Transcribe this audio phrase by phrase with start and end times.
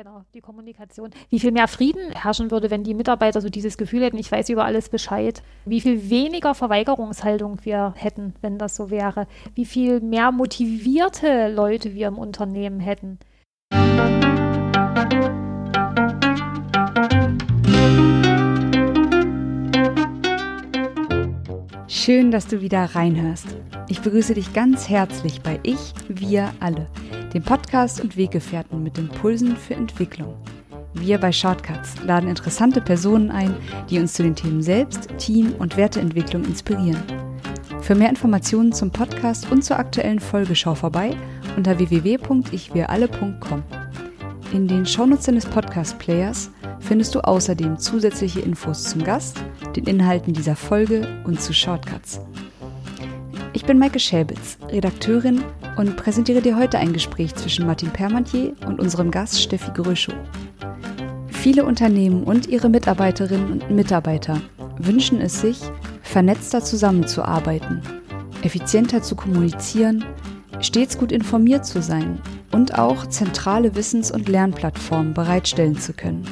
[0.00, 1.10] Genau, die Kommunikation.
[1.28, 4.48] Wie viel mehr Frieden herrschen würde, wenn die Mitarbeiter so dieses Gefühl hätten, ich weiß
[4.48, 5.42] über alles Bescheid.
[5.64, 9.26] Wie viel weniger Verweigerungshaltung wir hätten, wenn das so wäre.
[9.56, 13.18] Wie viel mehr motivierte Leute wir im Unternehmen hätten.
[21.88, 23.48] Schön, dass du wieder reinhörst.
[23.88, 26.86] Ich begrüße dich ganz herzlich bei Ich, Wir alle,
[27.34, 30.34] dem Podcast und Weggefährten mit Impulsen für Entwicklung.
[30.94, 33.54] Wir bei Shortcuts laden interessante Personen ein,
[33.90, 37.02] die uns zu den Themen Selbst, Team und Werteentwicklung inspirieren.
[37.80, 41.14] Für mehr Informationen zum Podcast und zur aktuellen Folge schau vorbei
[41.56, 43.62] unter www.ichwiralle.com.
[44.52, 46.50] In den Shownotes des Podcast-Players
[46.80, 49.36] findest du außerdem zusätzliche Infos zum Gast,
[49.76, 52.20] den Inhalten dieser Folge und zu Shortcuts.
[53.58, 55.42] Ich bin Maike Schäbitz, Redakteurin
[55.76, 60.14] und präsentiere dir heute ein Gespräch zwischen Martin Permantier und unserem Gast Steffi Gröschow.
[61.26, 64.40] Viele Unternehmen und ihre Mitarbeiterinnen und Mitarbeiter
[64.78, 65.58] wünschen es sich,
[66.02, 67.82] vernetzter zusammenzuarbeiten,
[68.42, 70.04] effizienter zu kommunizieren,
[70.60, 72.20] stets gut informiert zu sein
[72.52, 76.22] und auch zentrale Wissens- und Lernplattformen bereitstellen zu können.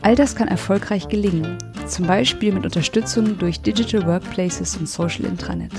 [0.00, 1.58] All das kann erfolgreich gelingen,
[1.88, 5.72] zum Beispiel mit Unterstützung durch Digital Workplaces und Social Intranet.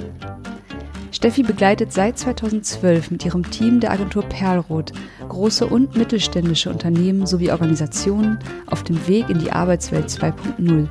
[1.12, 4.94] Steffi begleitet seit 2012 mit ihrem Team der Agentur Perlroth
[5.28, 10.88] große und mittelständische Unternehmen sowie Organisationen auf dem Weg in die Arbeitswelt 2.0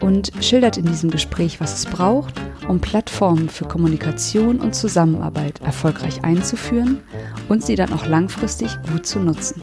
[0.00, 2.34] und schildert in diesem Gespräch, was es braucht,
[2.68, 7.00] um Plattformen für Kommunikation und Zusammenarbeit erfolgreich einzuführen
[7.48, 9.62] und sie dann auch langfristig gut zu nutzen.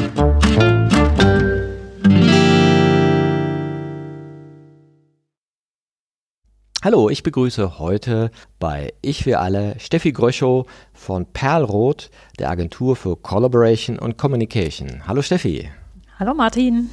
[6.83, 12.09] Hallo, ich begrüße heute bei Ich für alle Steffi Gröschow von Perlroth,
[12.39, 15.03] der Agentur für Collaboration und Communication.
[15.05, 15.69] Hallo Steffi.
[16.17, 16.89] Hallo Martin.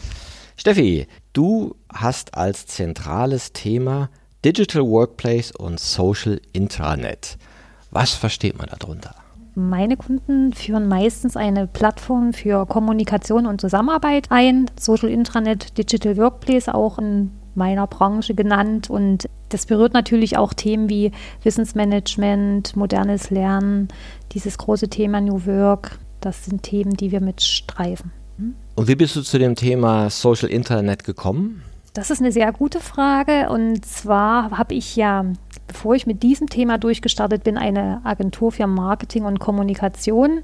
[0.57, 4.11] Steffi, du hast als zentrales Thema
[4.45, 7.39] Digital Workplace und Social Intranet.
[7.91, 9.15] Was versteht man darunter?
[9.55, 14.71] Meine Kunden führen meistens eine Plattform für Kommunikation und Zusammenarbeit ein.
[14.79, 18.89] Social Intranet, Digital Workplace auch ein meiner Branche genannt.
[18.89, 23.89] Und das berührt natürlich auch Themen wie Wissensmanagement, modernes Lernen,
[24.33, 25.99] dieses große Thema New Work.
[26.21, 28.13] Das sind Themen, die wir mitstreifen.
[28.77, 31.63] Und wie bist du zu dem Thema Social Internet gekommen?
[31.95, 33.51] Das ist eine sehr gute Frage.
[33.51, 35.25] Und zwar habe ich ja,
[35.67, 40.43] bevor ich mit diesem Thema durchgestartet bin, eine Agentur für Marketing und Kommunikation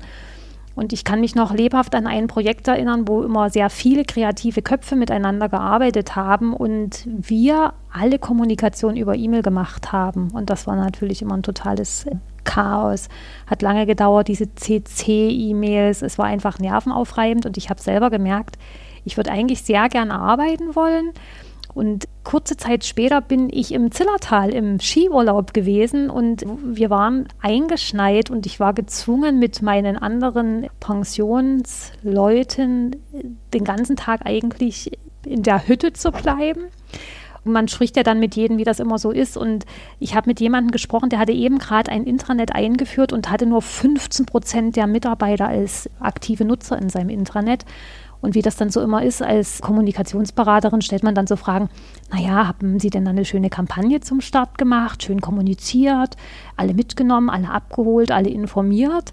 [0.75, 4.61] und ich kann mich noch lebhaft an ein Projekt erinnern, wo immer sehr viele kreative
[4.61, 10.31] Köpfe miteinander gearbeitet haben und wir alle Kommunikation über E-Mail gemacht haben.
[10.33, 12.07] Und das war natürlich immer ein totales
[12.43, 13.09] Chaos.
[13.47, 16.03] Hat lange gedauert, diese CC-E-Mails.
[16.03, 18.57] Es war einfach nervenaufreibend und ich habe selber gemerkt,
[19.05, 21.13] ich würde eigentlich sehr gern arbeiten wollen.
[21.75, 28.31] Und kurze Zeit später bin ich im Zillertal im Skiurlaub gewesen und wir waren eingeschneit
[28.31, 32.95] und ich war gezwungen, mit meinen anderen Pensionsleuten
[33.53, 34.93] den ganzen Tag eigentlich
[35.25, 36.67] in der Hütte zu bleiben.
[37.45, 39.37] Und man spricht ja dann mit jedem, wie das immer so ist.
[39.37, 39.67] Und
[40.01, 43.61] ich habe mit jemandem gesprochen, der hatte eben gerade ein Intranet eingeführt und hatte nur
[43.61, 47.65] 15 Prozent der Mitarbeiter als aktive Nutzer in seinem Intranet.
[48.25, 51.69] Und wie das dann so immer ist, als Kommunikationsberaterin stellt man dann so Fragen,
[52.11, 56.17] naja, haben Sie denn eine schöne Kampagne zum Start gemacht, schön kommuniziert,
[56.57, 59.13] alle mitgenommen, alle abgeholt, alle informiert?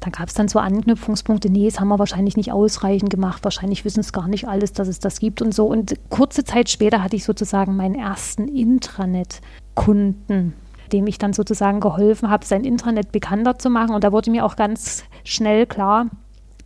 [0.00, 3.84] Da gab es dann so Anknüpfungspunkte, nee, das haben wir wahrscheinlich nicht ausreichend gemacht, wahrscheinlich
[3.84, 5.66] wissen es gar nicht alles, dass es das gibt und so.
[5.66, 10.54] Und kurze Zeit später hatte ich sozusagen meinen ersten Intranet-Kunden,
[10.92, 13.94] dem ich dann sozusagen geholfen habe, sein Intranet bekannter zu machen.
[13.94, 16.06] Und da wurde mir auch ganz schnell klar,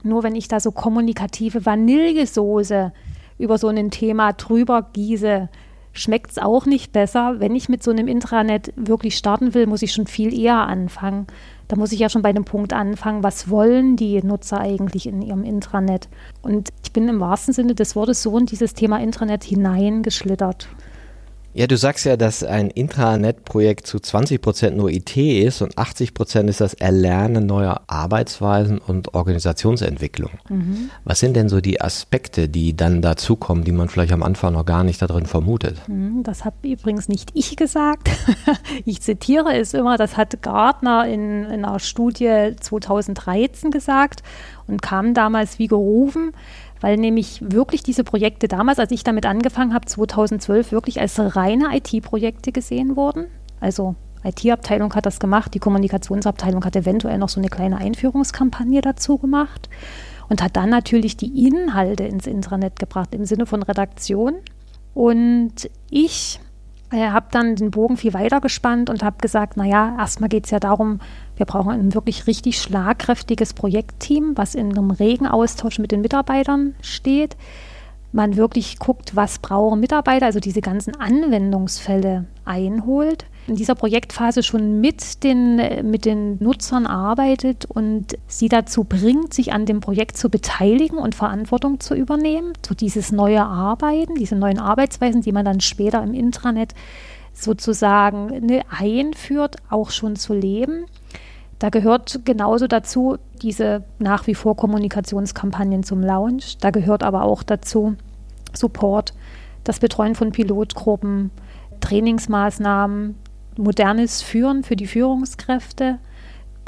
[0.03, 2.93] nur wenn ich da so kommunikative Vanillesoße
[3.39, 5.49] über so ein Thema drüber gieße,
[5.93, 7.37] schmeckt es auch nicht besser.
[7.39, 11.27] Wenn ich mit so einem Intranet wirklich starten will, muss ich schon viel eher anfangen.
[11.67, 15.21] Da muss ich ja schon bei dem Punkt anfangen, was wollen die Nutzer eigentlich in
[15.23, 16.09] ihrem Intranet?
[16.41, 20.69] Und ich bin im wahrsten Sinne des Wortes so in dieses Thema Intranet hineingeschlittert.
[21.59, 26.15] Ja, du sagst ja, dass ein Intranet-Projekt zu 20 Prozent nur IT ist und 80
[26.15, 30.31] Prozent ist das Erlernen neuer Arbeitsweisen und Organisationsentwicklung.
[30.49, 30.91] Mhm.
[31.03, 34.67] Was sind denn so die Aspekte, die dann dazukommen, die man vielleicht am Anfang noch
[34.67, 35.81] gar nicht darin vermutet?
[35.89, 38.09] Mhm, das habe übrigens nicht ich gesagt.
[38.85, 44.23] ich zitiere es immer, das hat Gartner in, in einer Studie 2013 gesagt
[44.69, 46.35] und kam damals wie gerufen
[46.81, 51.77] weil nämlich wirklich diese Projekte damals, als ich damit angefangen habe, 2012, wirklich als reine
[51.77, 53.27] IT-Projekte gesehen wurden.
[53.61, 53.95] Also
[54.25, 59.69] IT-Abteilung hat das gemacht, die Kommunikationsabteilung hat eventuell noch so eine kleine Einführungskampagne dazu gemacht
[60.29, 64.35] und hat dann natürlich die Inhalte ins Intranet gebracht im Sinne von Redaktion.
[64.95, 66.41] Und ich
[66.91, 70.51] äh, habe dann den Bogen viel weiter gespannt und habe gesagt, naja, erstmal geht es
[70.51, 71.01] ja darum,
[71.37, 76.75] wir brauchen ein wirklich richtig schlagkräftiges Projektteam, was in einem regen Austausch mit den Mitarbeitern
[76.81, 77.37] steht.
[78.11, 83.27] Man wirklich guckt, was brauchen Mitarbeiter, also diese ganzen Anwendungsfälle einholt.
[83.49, 85.57] In dieser Projektphase schon mit den,
[85.91, 91.15] mit den Nutzern arbeitet und sie dazu bringt, sich an dem Projekt zu beteiligen und
[91.15, 92.53] Verantwortung zu übernehmen.
[92.67, 96.75] So dieses neue Arbeiten, diese neuen Arbeitsweisen, die man dann später im Intranet
[97.33, 100.85] sozusagen ne, einführt, auch schon zu leben.
[101.59, 106.43] Da gehört genauso dazu diese nach wie vor Kommunikationskampagnen zum Lounge.
[106.61, 107.97] Da gehört aber auch dazu
[108.53, 109.15] Support,
[109.65, 111.31] das Betreuen von Pilotgruppen,
[111.81, 113.15] Trainingsmaßnahmen,
[113.59, 115.99] modernes Führen für die Führungskräfte,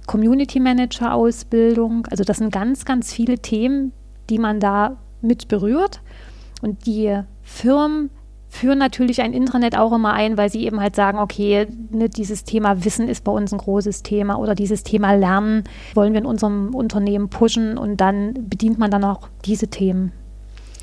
[0.07, 2.07] Community Manager Ausbildung.
[2.11, 3.93] Also das sind ganz, ganz viele Themen,
[4.29, 6.01] die man da mit berührt.
[6.63, 8.11] Und die Firmen
[8.49, 12.43] führen natürlich ein Intranet auch immer ein, weil sie eben halt sagen, okay, ne, dieses
[12.43, 15.65] Thema Wissen ist bei uns ein großes Thema oder dieses Thema Lernen
[15.95, 20.13] wollen wir in unserem Unternehmen pushen und dann bedient man dann auch diese Themen.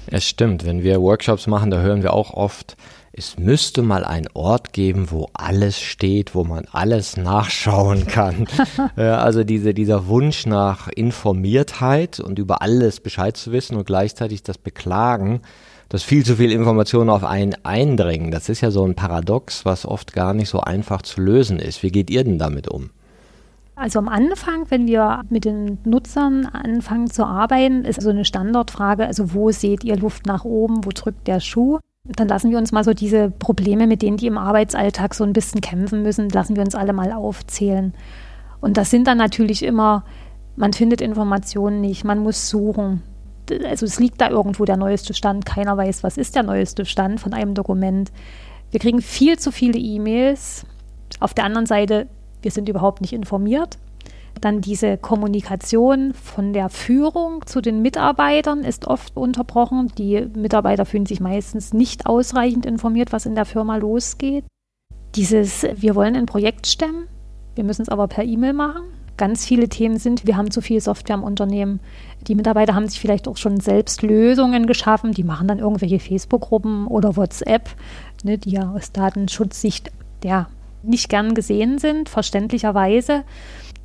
[0.09, 2.77] Es stimmt, wenn wir Workshops machen, da hören wir auch oft,
[3.17, 8.45] es müsste mal einen Ort geben, wo alles steht, wo man alles nachschauen kann.
[8.95, 14.59] also diese, dieser Wunsch nach Informiertheit und über alles Bescheid zu wissen und gleichzeitig das
[14.59, 15.41] Beklagen,
[15.89, 18.29] dass viel zu viel Informationen auf einen eindringen.
[18.29, 21.81] Das ist ja so ein Paradox, was oft gar nicht so einfach zu lösen ist.
[21.81, 22.91] Wie geht ihr denn damit um?
[23.75, 29.05] Also am Anfang, wenn wir mit den Nutzern anfangen zu arbeiten, ist so eine Standardfrage,
[29.05, 31.79] also wo seht ihr Luft nach oben, wo drückt der Schuh?
[32.15, 35.33] Dann lassen wir uns mal so diese Probleme, mit denen die im Arbeitsalltag so ein
[35.33, 37.93] bisschen kämpfen müssen, lassen wir uns alle mal aufzählen.
[38.61, 40.05] Und das sind dann natürlich immer,
[40.55, 43.03] man findet Informationen nicht, man muss suchen
[43.65, 45.45] also es liegt da irgendwo der neueste Stand.
[45.45, 48.11] Keiner weiß, was ist der neueste Stand von einem Dokument.
[48.71, 50.65] Wir kriegen viel zu viele E-Mails.
[51.19, 52.07] Auf der anderen Seite,
[52.41, 53.77] wir sind überhaupt nicht informiert.
[54.41, 59.91] Dann diese Kommunikation von der Führung zu den Mitarbeitern ist oft unterbrochen.
[59.97, 64.45] Die Mitarbeiter fühlen sich meistens nicht ausreichend informiert, was in der Firma losgeht.
[65.15, 67.07] Dieses, wir wollen ein Projekt stemmen,
[67.55, 68.83] wir müssen es aber per E-Mail machen
[69.17, 71.79] ganz viele Themen sind, wir haben zu viel Software im Unternehmen.
[72.27, 76.87] Die Mitarbeiter haben sich vielleicht auch schon selbst Lösungen geschaffen, die machen dann irgendwelche Facebook-Gruppen
[76.87, 77.69] oder WhatsApp,
[78.23, 79.91] ne, die ja aus Datenschutzsicht
[80.23, 80.47] ja,
[80.83, 83.23] nicht gern gesehen sind, verständlicherweise.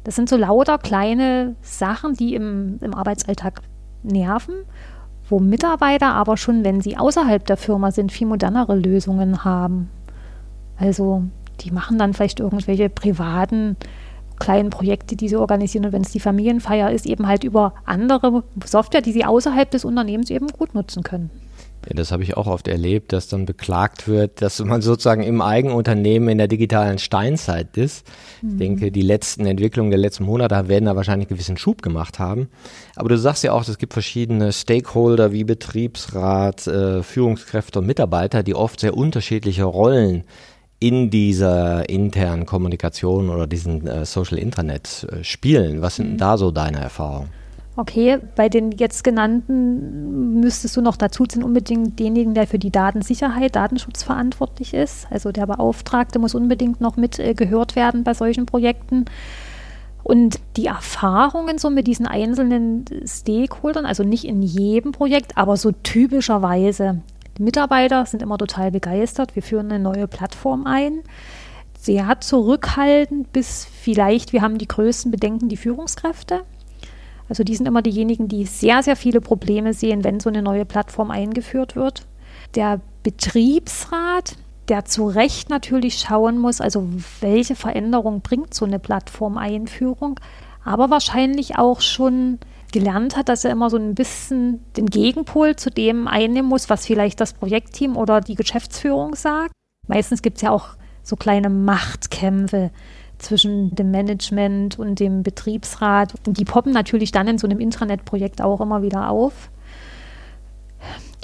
[0.04, 3.62] Das sind so lauter kleine Sachen, die im, im Arbeitsalltag
[4.02, 4.54] nerven,
[5.28, 9.90] wo Mitarbeiter aber schon, wenn sie außerhalb der Firma sind, viel modernere Lösungen haben.
[10.76, 11.22] Also
[11.60, 13.76] die machen dann vielleicht irgendwelche privaten
[14.38, 18.42] kleinen Projekte, die sie organisieren und wenn es die Familienfeier ist, eben halt über andere
[18.64, 21.30] Software, die sie außerhalb des Unternehmens eben gut nutzen können.
[21.88, 25.40] Ja, das habe ich auch oft erlebt, dass dann beklagt wird, dass man sozusagen im
[25.40, 28.06] eigenen Unternehmen in der digitalen Steinzeit ist.
[28.40, 28.50] Mhm.
[28.50, 32.18] Ich denke, die letzten Entwicklungen der letzten Monate werden da wahrscheinlich einen gewissen Schub gemacht
[32.18, 32.48] haben.
[32.94, 38.42] Aber du sagst ja auch, es gibt verschiedene Stakeholder wie Betriebsrat, äh, Führungskräfte und Mitarbeiter,
[38.42, 40.24] die oft sehr unterschiedliche Rollen
[40.78, 45.80] in dieser internen Kommunikation oder diesen äh, Social Intranet äh, spielen.
[45.80, 46.18] Was sind mhm.
[46.18, 47.41] da so deine Erfahrungen?
[47.74, 52.70] Okay, bei den jetzt genannten müsstest du noch dazu ziehen, unbedingt denjenigen, der für die
[52.70, 55.06] Datensicherheit, Datenschutz verantwortlich ist.
[55.10, 59.06] Also der Beauftragte muss unbedingt noch mit äh, gehört werden bei solchen Projekten.
[60.04, 65.72] Und die Erfahrungen so mit diesen einzelnen Stakeholdern, also nicht in jedem Projekt, aber so
[65.72, 67.00] typischerweise
[67.38, 69.34] die Mitarbeiter sind immer total begeistert.
[69.34, 71.00] Wir führen eine neue Plattform ein.
[71.78, 76.42] Sehr zurückhaltend bis vielleicht, wir haben die größten Bedenken, die Führungskräfte.
[77.32, 80.66] Also die sind immer diejenigen, die sehr, sehr viele Probleme sehen, wenn so eine neue
[80.66, 82.02] Plattform eingeführt wird.
[82.56, 84.36] Der Betriebsrat,
[84.68, 86.86] der zu Recht natürlich schauen muss, also
[87.22, 90.20] welche Veränderung bringt so eine Plattformeinführung,
[90.62, 92.38] aber wahrscheinlich auch schon
[92.70, 96.84] gelernt hat, dass er immer so ein bisschen den Gegenpol zu dem einnehmen muss, was
[96.84, 99.52] vielleicht das Projektteam oder die Geschäftsführung sagt.
[99.88, 102.70] Meistens gibt es ja auch so kleine Machtkämpfe
[103.22, 106.14] zwischen dem Management und dem Betriebsrat.
[106.26, 109.50] Die poppen natürlich dann in so einem Intranet-Projekt auch immer wieder auf.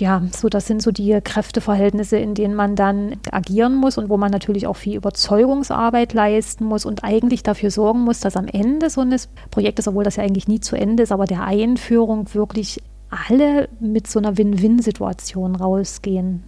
[0.00, 4.16] Ja, so das sind so die Kräfteverhältnisse, in denen man dann agieren muss und wo
[4.16, 8.90] man natürlich auch viel Überzeugungsarbeit leisten muss und eigentlich dafür sorgen muss, dass am Ende
[8.90, 12.80] so eines Projektes, obwohl das ja eigentlich nie zu Ende ist, aber der Einführung wirklich
[13.10, 16.44] alle mit so einer Win-Win-Situation rausgehen.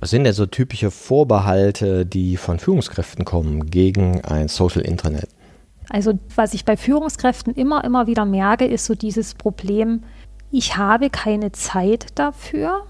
[0.00, 5.28] Was sind denn so typische Vorbehalte, die von Führungskräften kommen gegen ein Social Intranet?
[5.90, 10.04] Also was ich bei Führungskräften immer, immer wieder merke, ist so dieses Problem,
[10.52, 12.84] ich habe keine Zeit dafür.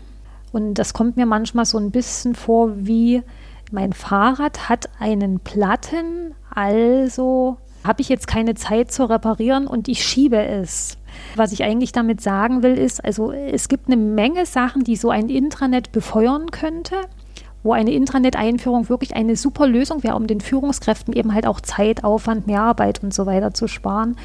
[0.52, 3.22] Und das kommt mir manchmal so ein bisschen vor wie,
[3.70, 10.04] mein Fahrrad hat einen Platten, also habe ich jetzt keine Zeit zu reparieren und ich
[10.04, 10.98] schiebe es.
[11.36, 15.10] Was ich eigentlich damit sagen will, ist, also es gibt eine Menge Sachen, die so
[15.10, 16.96] ein Intranet befeuern könnte,
[17.62, 22.04] wo eine Intranet-Einführung wirklich eine super Lösung wäre, um den Führungskräften eben halt auch Zeit,
[22.04, 24.16] Aufwand, Mehrarbeit und so weiter zu sparen,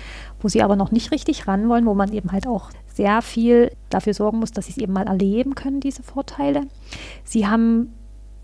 [0.42, 3.72] wo sie aber noch nicht richtig ran wollen, wo man eben halt auch sehr viel
[3.90, 6.62] dafür sorgen muss, dass sie es eben mal erleben können, diese Vorteile.
[7.24, 7.94] Sie haben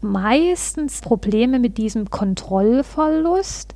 [0.01, 3.75] meistens Probleme mit diesem Kontrollverlust.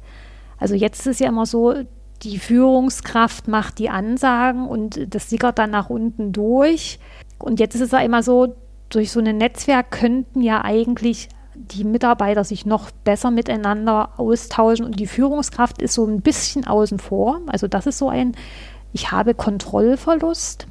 [0.64, 1.76] Also jetzt ist es ja immer so,
[2.22, 7.00] die Führungskraft macht die Ansagen und das sickert dann nach unten durch.
[7.38, 8.56] Und jetzt ist es ja immer so,
[8.88, 15.02] durch so ein Netzwerk könnten ja eigentlich die Mitarbeiter sich noch besser miteinander austauschen und
[15.02, 17.42] die Führungskraft ist so ein bisschen außen vor.
[17.48, 18.32] Also das ist so ein,
[18.94, 20.66] ich habe Kontrollverlust.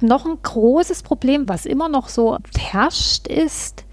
[0.00, 3.84] Noch ein großes Problem, was immer noch so herrscht, ist,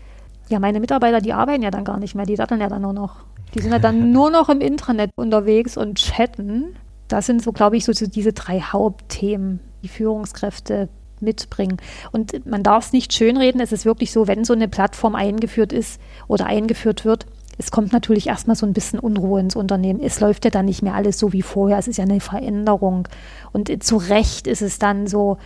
[0.50, 2.94] ja, meine Mitarbeiter, die arbeiten ja dann gar nicht mehr, die datteln ja dann nur
[2.94, 3.27] noch.
[3.54, 6.76] Die sind ja dann nur noch im Intranet unterwegs und chatten
[7.08, 10.90] das sind so, glaube ich, so, so diese drei Hauptthemen, die Führungskräfte
[11.20, 11.78] mitbringen.
[12.12, 15.74] Und man darf es nicht schönreden, es ist wirklich so, wenn so eine Plattform eingeführt
[15.74, 17.26] ist oder eingeführt wird,
[17.60, 20.00] es kommt natürlich erstmal so ein bisschen Unruhe ins Unternehmen.
[20.00, 21.80] Es läuft ja dann nicht mehr alles so wie vorher.
[21.80, 23.08] Es ist ja eine Veränderung.
[23.52, 25.40] Und zu Recht ist es dann so,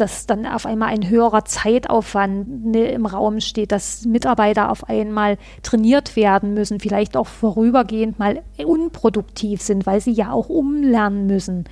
[0.00, 5.38] dass dann auf einmal ein höherer Zeitaufwand ne, im Raum steht, dass Mitarbeiter auf einmal
[5.62, 11.64] trainiert werden müssen, vielleicht auch vorübergehend mal unproduktiv sind, weil sie ja auch umlernen müssen.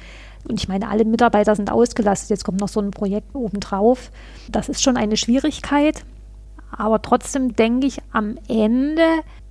[0.49, 2.31] Und ich meine, alle Mitarbeiter sind ausgelastet.
[2.31, 4.11] Jetzt kommt noch so ein Projekt obendrauf.
[4.51, 6.05] Das ist schon eine Schwierigkeit.
[6.71, 9.03] Aber trotzdem denke ich, am Ende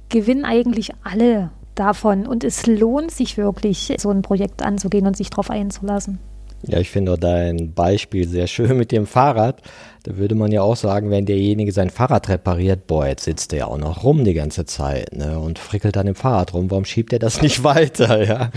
[0.10, 2.25] gewinnen eigentlich alle davon.
[2.27, 6.20] Und es lohnt sich wirklich, so ein Projekt anzugehen und sich darauf einzulassen.
[6.67, 9.62] Ja, ich finde dein Beispiel sehr schön mit dem Fahrrad.
[10.03, 13.60] Da würde man ja auch sagen, wenn derjenige sein Fahrrad repariert, boah, jetzt sitzt der
[13.60, 16.72] ja auch noch rum die ganze Zeit ne, und frickelt an dem Fahrrad rum.
[16.72, 18.24] Warum schiebt er das nicht weiter?
[18.24, 18.50] Ja,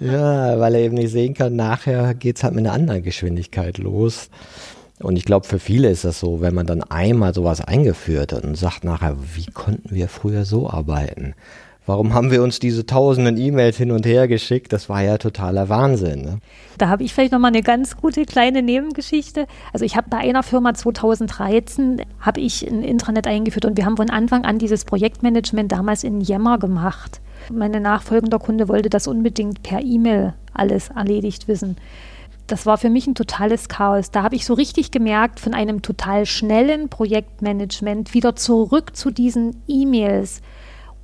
[0.00, 3.78] ja weil er eben nicht sehen kann, nachher geht es halt mit einer anderen Geschwindigkeit
[3.78, 4.30] los.
[5.00, 8.44] Und ich glaube, für viele ist das so, wenn man dann einmal sowas eingeführt hat
[8.44, 11.34] und sagt nachher, wie konnten wir früher so arbeiten?
[11.86, 14.72] Warum haben wir uns diese tausenden E-Mails hin und her geschickt?
[14.72, 16.22] Das war ja totaler Wahnsinn.
[16.22, 16.38] Ne?
[16.78, 19.46] Da habe ich vielleicht noch mal eine ganz gute kleine Nebengeschichte.
[19.72, 23.98] Also ich habe bei einer Firma 2013 habe ich ein Intranet eingeführt und wir haben
[23.98, 27.20] von Anfang an dieses Projektmanagement damals in Yammer gemacht.
[27.52, 31.76] Meine nachfolgende Kunde wollte das unbedingt per E-Mail alles erledigt wissen.
[32.46, 34.10] Das war für mich ein totales Chaos.
[34.10, 39.62] Da habe ich so richtig gemerkt, von einem total schnellen Projektmanagement wieder zurück zu diesen
[39.66, 40.40] E-Mails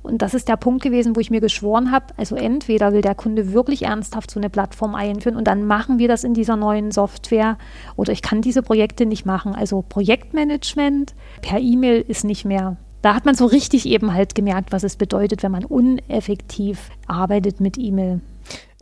[0.03, 3.15] und das ist der Punkt gewesen, wo ich mir geschworen habe, also entweder will der
[3.15, 6.91] Kunde wirklich ernsthaft so eine Plattform einführen und dann machen wir das in dieser neuen
[6.91, 7.57] Software
[7.95, 9.53] oder ich kann diese Projekte nicht machen.
[9.53, 12.77] Also Projektmanagement per E-Mail ist nicht mehr.
[13.01, 17.59] Da hat man so richtig eben halt gemerkt, was es bedeutet, wenn man uneffektiv arbeitet
[17.59, 18.21] mit E-Mail.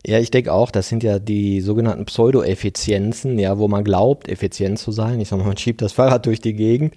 [0.05, 4.79] Ja, ich denke auch, das sind ja die sogenannten Pseudo-Effizienzen, ja, wo man glaubt, effizient
[4.79, 5.19] zu sein.
[5.19, 6.93] Ich sag mal, man schiebt das Fahrrad durch die Gegend,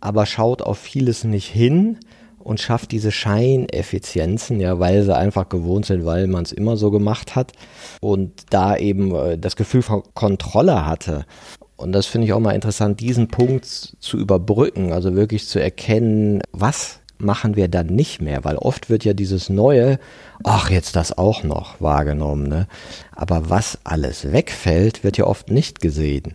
[0.00, 1.98] aber schaut auf vieles nicht hin
[2.42, 6.90] und schafft diese Scheineffizienzen, ja, weil sie einfach gewohnt sind, weil man es immer so
[6.90, 7.52] gemacht hat
[8.00, 11.24] und da eben äh, das Gefühl von Kontrolle hatte.
[11.76, 16.42] Und das finde ich auch mal interessant, diesen Punkt zu überbrücken, also wirklich zu erkennen,
[16.52, 19.98] was machen wir dann nicht mehr, weil oft wird ja dieses Neue,
[20.44, 22.66] ach, jetzt das auch noch wahrgenommen, ne?
[23.14, 26.34] Aber was alles wegfällt, wird ja oft nicht gesehen.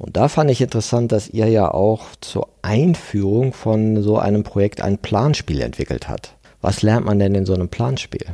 [0.00, 4.80] Und da fand ich interessant, dass ihr ja auch zur Einführung von so einem Projekt
[4.80, 6.36] ein Planspiel entwickelt hat.
[6.62, 8.24] Was lernt man denn in so einem Planspiel?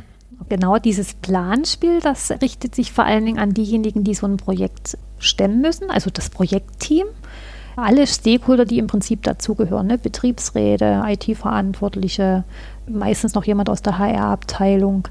[0.47, 4.97] Genau dieses Planspiel, das richtet sich vor allen Dingen an diejenigen, die so ein Projekt
[5.19, 7.07] stemmen müssen, also das Projektteam.
[7.75, 9.97] Alle Stakeholder, die im Prinzip dazugehören, ne?
[9.97, 12.45] Betriebsräte, IT-Verantwortliche,
[12.87, 15.09] meistens noch jemand aus der HR-Abteilung,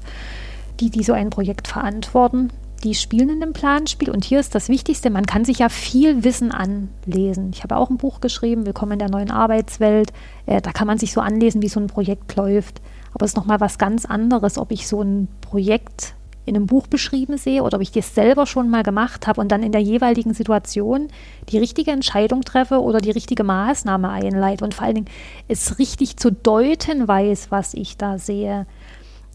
[0.79, 2.49] die, die so ein Projekt verantworten
[2.83, 6.23] die spielen in dem Planspiel und hier ist das Wichtigste, man kann sich ja viel
[6.23, 7.51] Wissen anlesen.
[7.53, 10.13] Ich habe auch ein Buch geschrieben, Willkommen in der neuen Arbeitswelt.
[10.45, 12.81] Äh, da kann man sich so anlesen, wie so ein Projekt läuft.
[13.13, 16.15] Aber es ist nochmal was ganz anderes, ob ich so ein Projekt
[16.45, 19.51] in einem Buch beschrieben sehe oder ob ich das selber schon mal gemacht habe und
[19.51, 21.09] dann in der jeweiligen Situation
[21.49, 25.09] die richtige Entscheidung treffe oder die richtige Maßnahme einleite und vor allen Dingen
[25.49, 28.65] es richtig zu deuten weiß, was ich da sehe.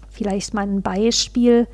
[0.08, 1.66] Vielleicht mal ein Beispiel.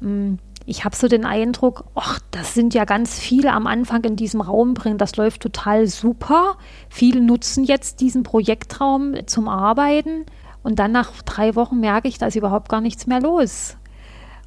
[0.00, 4.16] Hm, ich habe so den Eindruck, ach, das sind ja ganz viele am Anfang in
[4.16, 6.56] diesem Raum bringen, das läuft total super.
[6.88, 10.26] Viele nutzen jetzt diesen Projektraum zum Arbeiten
[10.62, 13.76] und dann nach drei Wochen merke ich, da ist überhaupt gar nichts mehr los.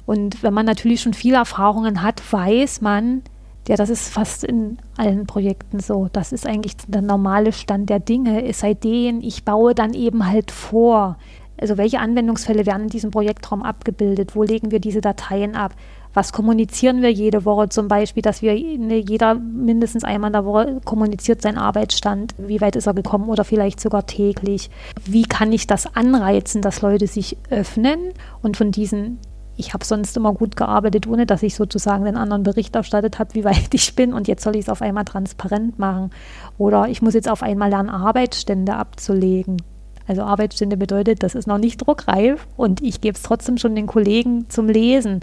[0.06, 3.22] Und wenn man natürlich schon viele Erfahrungen hat, weiß man,
[3.66, 6.08] ja, das ist fast in allen Projekten so.
[6.12, 8.46] Das ist eigentlich der normale Stand der Dinge.
[8.46, 11.16] Es sei denn, ich baue dann eben halt vor.
[11.58, 14.36] Also welche Anwendungsfälle werden in diesem Projektraum abgebildet?
[14.36, 15.72] Wo legen wir diese Dateien ab?
[16.14, 17.68] Was kommunizieren wir jede Woche?
[17.68, 22.34] Zum Beispiel, dass wir jeder mindestens einmal in der Woche kommuniziert seinen Arbeitsstand.
[22.38, 24.70] Wie weit ist er gekommen oder vielleicht sogar täglich?
[25.04, 27.98] Wie kann ich das anreizen, dass Leute sich öffnen
[28.42, 29.18] und von diesen
[29.56, 33.34] ich habe sonst immer gut gearbeitet, ohne dass ich sozusagen den anderen Bericht erstattet habe,
[33.34, 36.10] wie weit ich bin und jetzt soll ich es auf einmal transparent machen.
[36.58, 39.58] Oder ich muss jetzt auf einmal lernen, Arbeitsstände abzulegen.
[40.06, 43.86] Also Arbeitsstände bedeutet, das ist noch nicht druckreif und ich gebe es trotzdem schon den
[43.86, 45.20] Kollegen zum Lesen.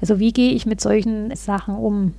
[0.00, 2.14] Also wie gehe ich mit solchen Sachen um?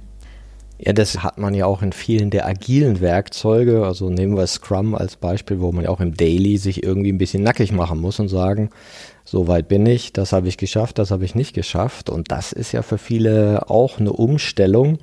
[0.83, 3.85] Ja, das hat man ja auch in vielen der agilen Werkzeuge.
[3.85, 7.19] Also nehmen wir Scrum als Beispiel, wo man ja auch im Daily sich irgendwie ein
[7.19, 8.71] bisschen nackig machen muss und sagen,
[9.31, 12.09] so weit bin ich, das habe ich geschafft, das habe ich nicht geschafft.
[12.09, 14.97] Und das ist ja für viele auch eine Umstellung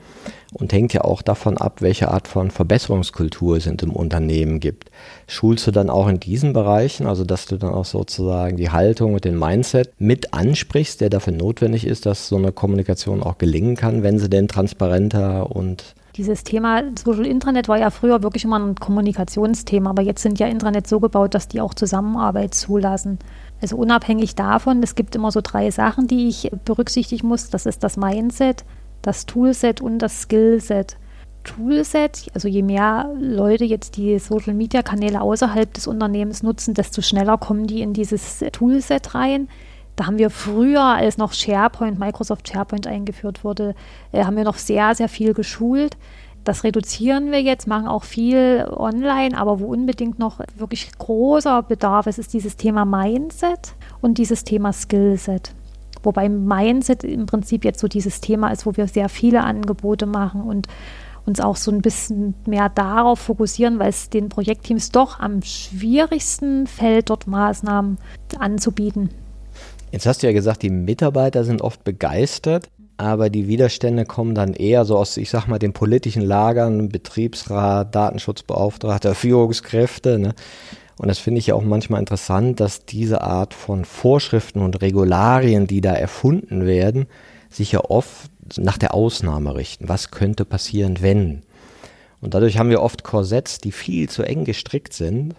[0.53, 4.91] und hängt ja auch davon ab, welche Art von Verbesserungskultur es dem Unternehmen gibt.
[5.27, 9.15] Schulst du dann auch in diesen Bereichen, also dass du dann auch sozusagen die Haltung
[9.15, 13.77] und den Mindset mit ansprichst, der dafür notwendig ist, dass so eine Kommunikation auch gelingen
[13.77, 18.59] kann, wenn sie denn transparenter und dieses Thema Social Intranet war ja früher wirklich immer
[18.59, 23.21] ein Kommunikationsthema, aber jetzt sind ja Intranet so gebaut, dass die auch Zusammenarbeit zulassen.
[23.61, 27.51] Also unabhängig davon, es gibt immer so drei Sachen, die ich berücksichtigen muss.
[27.51, 28.65] Das ist das Mindset,
[29.03, 30.97] das Toolset und das Skillset.
[31.45, 37.67] Toolset, also je mehr Leute jetzt die Social-Media-Kanäle außerhalb des Unternehmens nutzen, desto schneller kommen
[37.67, 39.49] die in dieses Toolset rein.
[39.97, 43.75] Da haben wir früher, als noch SharePoint, Microsoft SharePoint eingeführt wurde,
[44.13, 45.97] äh, haben wir noch sehr, sehr viel geschult.
[46.49, 52.07] Das reduzieren wir jetzt, machen auch viel online, aber wo unbedingt noch wirklich großer Bedarf
[52.07, 55.53] ist, ist dieses Thema Mindset und dieses Thema Skillset.
[56.03, 60.41] Wobei Mindset im Prinzip jetzt so dieses Thema ist, wo wir sehr viele Angebote machen
[60.41, 60.69] und
[61.27, 66.67] uns auch so ein bisschen mehr darauf fokussieren, weil es den Projektteams doch am schwierigsten
[66.67, 67.99] fällt, dort Maßnahmen
[68.39, 69.11] anzubieten.
[69.93, 74.55] Jetzt hast du ja gesagt, die Mitarbeiter sind oft begeistert aber die Widerstände kommen dann
[74.55, 80.19] eher so aus, ich sag mal, den politischen Lagern, Betriebsrat, Datenschutzbeauftragter, Führungskräfte.
[80.19, 80.35] Ne?
[80.99, 85.69] Und das finde ich ja auch manchmal interessant, dass diese Art von Vorschriften und Regularien,
[85.69, 87.07] die da erfunden werden,
[87.49, 89.89] sich ja oft nach der Ausnahme richten.
[89.89, 91.43] Was könnte passieren, wenn?
[92.21, 95.37] Und dadurch haben wir oft Korsetts, die viel zu eng gestrickt sind,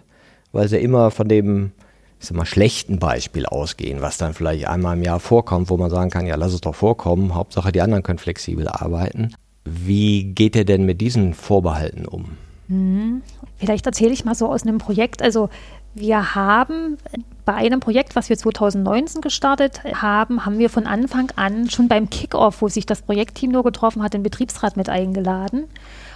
[0.52, 1.72] weil sie immer von dem
[2.20, 5.88] ich sag mal, schlechten Beispiel ausgehen, was dann vielleicht einmal im Jahr vorkommt, wo man
[5.88, 9.34] sagen kann, ja, lass es doch vorkommen, Hauptsache die anderen können flexibel arbeiten.
[9.64, 12.36] Wie geht ihr denn mit diesen Vorbehalten um?
[12.68, 13.22] Hm.
[13.56, 15.22] Vielleicht erzähle ich mal so aus einem Projekt.
[15.22, 15.48] Also
[15.94, 16.98] wir haben
[17.46, 22.10] bei einem Projekt, was wir 2019 gestartet haben, haben wir von Anfang an schon beim
[22.10, 25.64] Kickoff, wo sich das Projektteam nur getroffen hat, den Betriebsrat mit eingeladen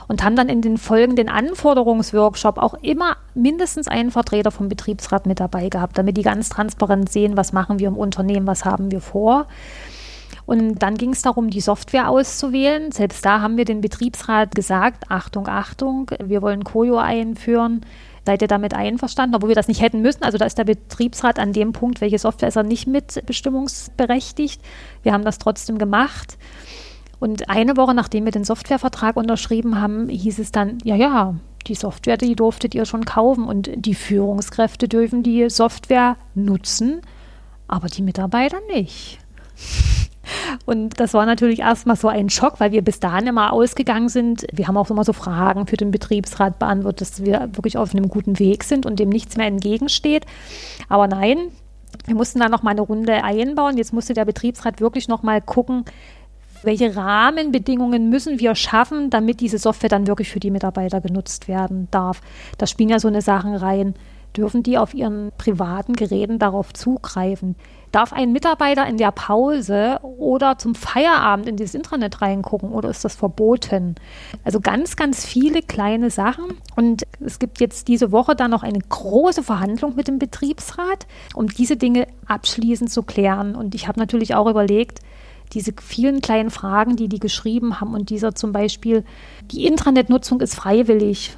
[0.08, 5.40] und haben dann in den folgenden Anforderungsworkshop auch immer mindestens einen Vertreter vom Betriebsrat mit
[5.40, 9.00] dabei gehabt, damit die ganz transparent sehen, was machen wir im Unternehmen, was haben wir
[9.00, 9.46] vor.
[10.46, 12.92] Und dann ging es darum, die Software auszuwählen.
[12.92, 17.80] Selbst da haben wir den Betriebsrat gesagt, Achtung, Achtung, wir wollen Koyo einführen.
[18.26, 20.22] Seid ihr damit einverstanden, obwohl wir das nicht hätten müssen?
[20.22, 24.62] Also da ist der Betriebsrat an dem Punkt, welche Software ist er nicht mitbestimmungsberechtigt.
[25.02, 26.38] Wir haben das trotzdem gemacht.
[27.24, 31.34] Und eine Woche nachdem wir den Softwarevertrag unterschrieben haben, hieß es dann, ja, ja,
[31.66, 37.00] die Software, die durftet ihr schon kaufen und die Führungskräfte dürfen die Software nutzen,
[37.66, 39.18] aber die Mitarbeiter nicht.
[40.66, 44.46] Und das war natürlich erstmal so ein Schock, weil wir bis dahin immer ausgegangen sind.
[44.52, 48.08] Wir haben auch immer so Fragen für den Betriebsrat beantwortet, dass wir wirklich auf einem
[48.08, 50.26] guten Weg sind und dem nichts mehr entgegensteht.
[50.88, 51.50] Aber nein,
[52.06, 53.76] wir mussten dann noch mal eine Runde einbauen.
[53.76, 55.84] Jetzt musste der Betriebsrat wirklich noch mal gucken,
[56.64, 61.88] welche Rahmenbedingungen müssen wir schaffen, damit diese Software dann wirklich für die Mitarbeiter genutzt werden
[61.90, 62.20] darf.
[62.58, 63.94] Da spielen ja so eine Sachen rein
[64.36, 67.56] dürfen die auf ihren privaten Geräten darauf zugreifen.
[67.92, 73.04] Darf ein Mitarbeiter in der Pause oder zum Feierabend in das Intranet reingucken oder ist
[73.04, 73.94] das verboten?
[74.42, 76.58] Also ganz, ganz viele kleine Sachen.
[76.74, 81.46] Und es gibt jetzt diese Woche dann noch eine große Verhandlung mit dem Betriebsrat, um
[81.46, 83.54] diese Dinge abschließend zu klären.
[83.54, 84.98] Und ich habe natürlich auch überlegt,
[85.54, 89.04] diese vielen kleinen Fragen, die die geschrieben haben und dieser zum Beispiel,
[89.50, 91.36] die Intranet-Nutzung ist freiwillig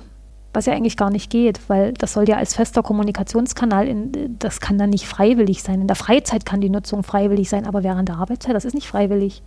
[0.57, 4.59] was ja eigentlich gar nicht geht, weil das soll ja als fester Kommunikationskanal, in, das
[4.59, 5.83] kann dann nicht freiwillig sein.
[5.83, 8.88] In der Freizeit kann die Nutzung freiwillig sein, aber während der Arbeitszeit, das ist nicht
[8.88, 9.42] freiwillig.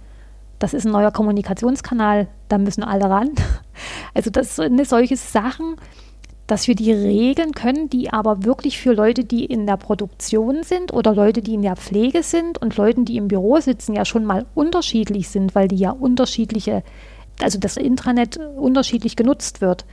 [0.60, 3.32] Das ist ein neuer Kommunikationskanal, da müssen alle ran.
[4.14, 5.76] Also das sind solche Sachen,
[6.50, 10.92] dass wir die regeln können, die aber wirklich für Leute, die in der Produktion sind
[10.92, 14.26] oder Leute, die in der Pflege sind und Leuten, die im Büro sitzen, ja schon
[14.26, 16.82] mal unterschiedlich sind, weil die ja unterschiedliche,
[17.40, 19.86] also das Intranet unterschiedlich genutzt wird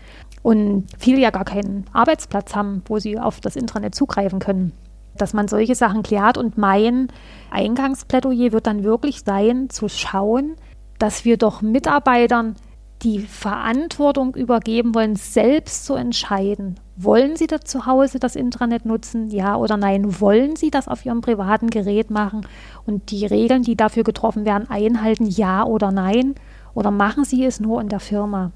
[0.42, 4.72] und viele ja gar keinen Arbeitsplatz haben, wo sie auf das Intranet zugreifen können.
[5.14, 7.08] Dass man solche Sachen klärt und mein
[7.50, 10.56] Eingangsplädoyer wird dann wirklich sein, zu schauen,
[10.98, 12.56] dass wir doch Mitarbeitern
[13.02, 16.80] die Verantwortung übergeben wollen, selbst zu entscheiden.
[16.96, 19.30] Wollen sie da zu Hause das Intranet nutzen?
[19.30, 20.20] Ja oder nein?
[20.20, 22.46] Wollen sie das auf ihrem privaten Gerät machen
[22.86, 25.26] und die Regeln, die dafür getroffen werden, einhalten?
[25.26, 26.34] Ja oder nein?
[26.74, 28.52] Oder machen sie es nur in der Firma?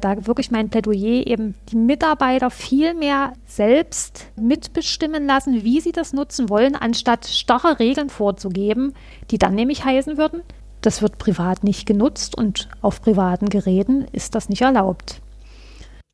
[0.00, 6.12] da wirklich mein Plädoyer eben die Mitarbeiter viel mehr selbst mitbestimmen lassen, wie sie das
[6.12, 8.94] nutzen wollen, anstatt starre Regeln vorzugeben,
[9.30, 10.42] die dann nämlich heißen würden,
[10.80, 15.20] das wird privat nicht genutzt und auf privaten Geräten ist das nicht erlaubt.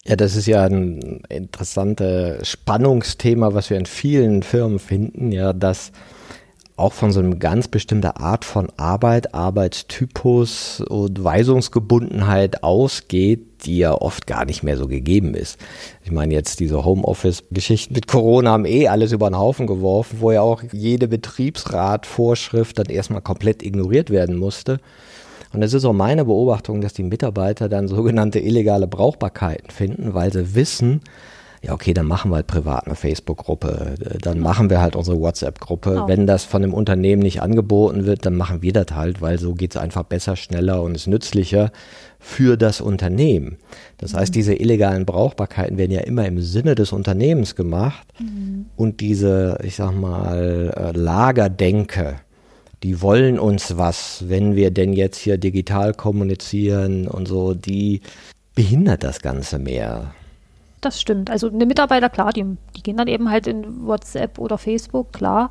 [0.04, 5.90] Ja, das ist ja ein interessantes Spannungsthema, was wir in vielen Firmen finden, ja, dass
[6.76, 13.94] auch von so einer ganz bestimmten Art von Arbeit, Arbeitstypus und Weisungsgebundenheit ausgeht, die ja
[13.94, 15.58] oft gar nicht mehr so gegeben ist.
[16.04, 20.30] Ich meine jetzt diese Homeoffice-Geschichten mit Corona haben eh alles über den Haufen geworfen, wo
[20.32, 24.78] ja auch jede Betriebsratvorschrift dann erstmal komplett ignoriert werden musste.
[25.54, 30.30] Und es ist auch meine Beobachtung, dass die Mitarbeiter dann sogenannte illegale Brauchbarkeiten finden, weil
[30.30, 31.00] sie wissen,
[31.66, 36.02] ja, okay, dann machen wir halt privat eine Facebook-Gruppe, dann machen wir halt unsere WhatsApp-Gruppe.
[36.04, 36.08] Oh.
[36.08, 39.54] Wenn das von dem Unternehmen nicht angeboten wird, dann machen wir das halt, weil so
[39.54, 41.72] geht es einfach besser, schneller und ist nützlicher
[42.20, 43.56] für das Unternehmen.
[43.98, 44.18] Das mhm.
[44.18, 48.66] heißt, diese illegalen Brauchbarkeiten werden ja immer im Sinne des Unternehmens gemacht mhm.
[48.76, 52.20] und diese, ich sag mal, äh, Lagerdenke,
[52.84, 58.02] die wollen uns was, wenn wir denn jetzt hier digital kommunizieren und so, die
[58.54, 60.14] behindert das Ganze mehr
[60.80, 61.30] das stimmt.
[61.30, 62.44] Also eine Mitarbeiter, klar, die,
[62.76, 65.48] die gehen dann eben halt in WhatsApp oder Facebook, klar.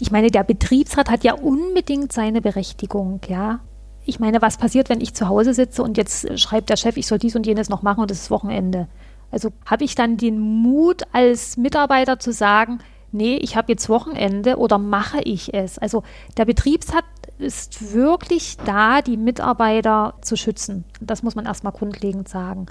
[0.00, 3.60] Ich meine, der Betriebsrat hat ja unbedingt seine Berechtigung, ja.
[4.04, 7.06] Ich meine, was passiert, wenn ich zu Hause sitze und jetzt schreibt der Chef, ich
[7.06, 8.88] soll dies und jenes noch machen und es ist Wochenende?
[9.30, 12.78] Also habe ich dann den Mut als Mitarbeiter zu sagen,
[13.10, 15.78] nee, ich habe jetzt Wochenende oder mache ich es?
[15.78, 16.04] Also
[16.36, 17.04] der Betriebsrat
[17.38, 20.84] ist wirklich da, die Mitarbeiter zu schützen.
[21.00, 22.66] Das muss man erstmal grundlegend sagen.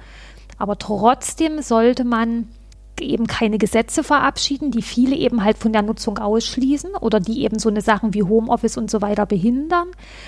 [0.58, 2.48] Aber trotzdem sollte man
[3.02, 7.60] eben keine Gesetze verabschieden, die viele eben halt von der Nutzung ausschließen oder die eben
[7.60, 9.88] so eine Sachen wie Homeoffice und so weiter behindern,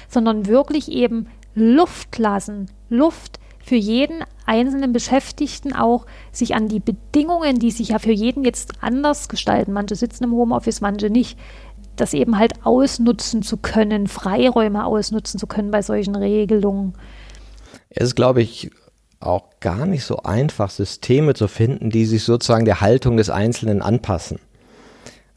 [0.09, 7.59] sondern wirklich eben Luft lassen, Luft für jeden einzelnen Beschäftigten auch, sich an die Bedingungen,
[7.59, 11.37] die sich ja für jeden jetzt anders gestalten, manche sitzen im Homeoffice, manche nicht,
[11.97, 16.93] das eben halt ausnutzen zu können, Freiräume ausnutzen zu können bei solchen Regelungen.
[17.89, 18.71] Es ist, glaube ich,
[19.19, 23.81] auch gar nicht so einfach, Systeme zu finden, die sich sozusagen der Haltung des Einzelnen
[23.81, 24.39] anpassen.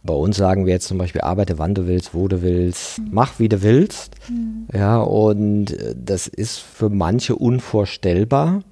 [0.03, 3.09] Bei uns sagen wir jetzt zum Beispiel, arbeite wann du willst, wo du willst, mhm.
[3.12, 4.14] mach wie du willst.
[4.29, 4.66] Mhm.
[4.73, 8.62] Ja, und äh, das ist für manche unvorstellbar.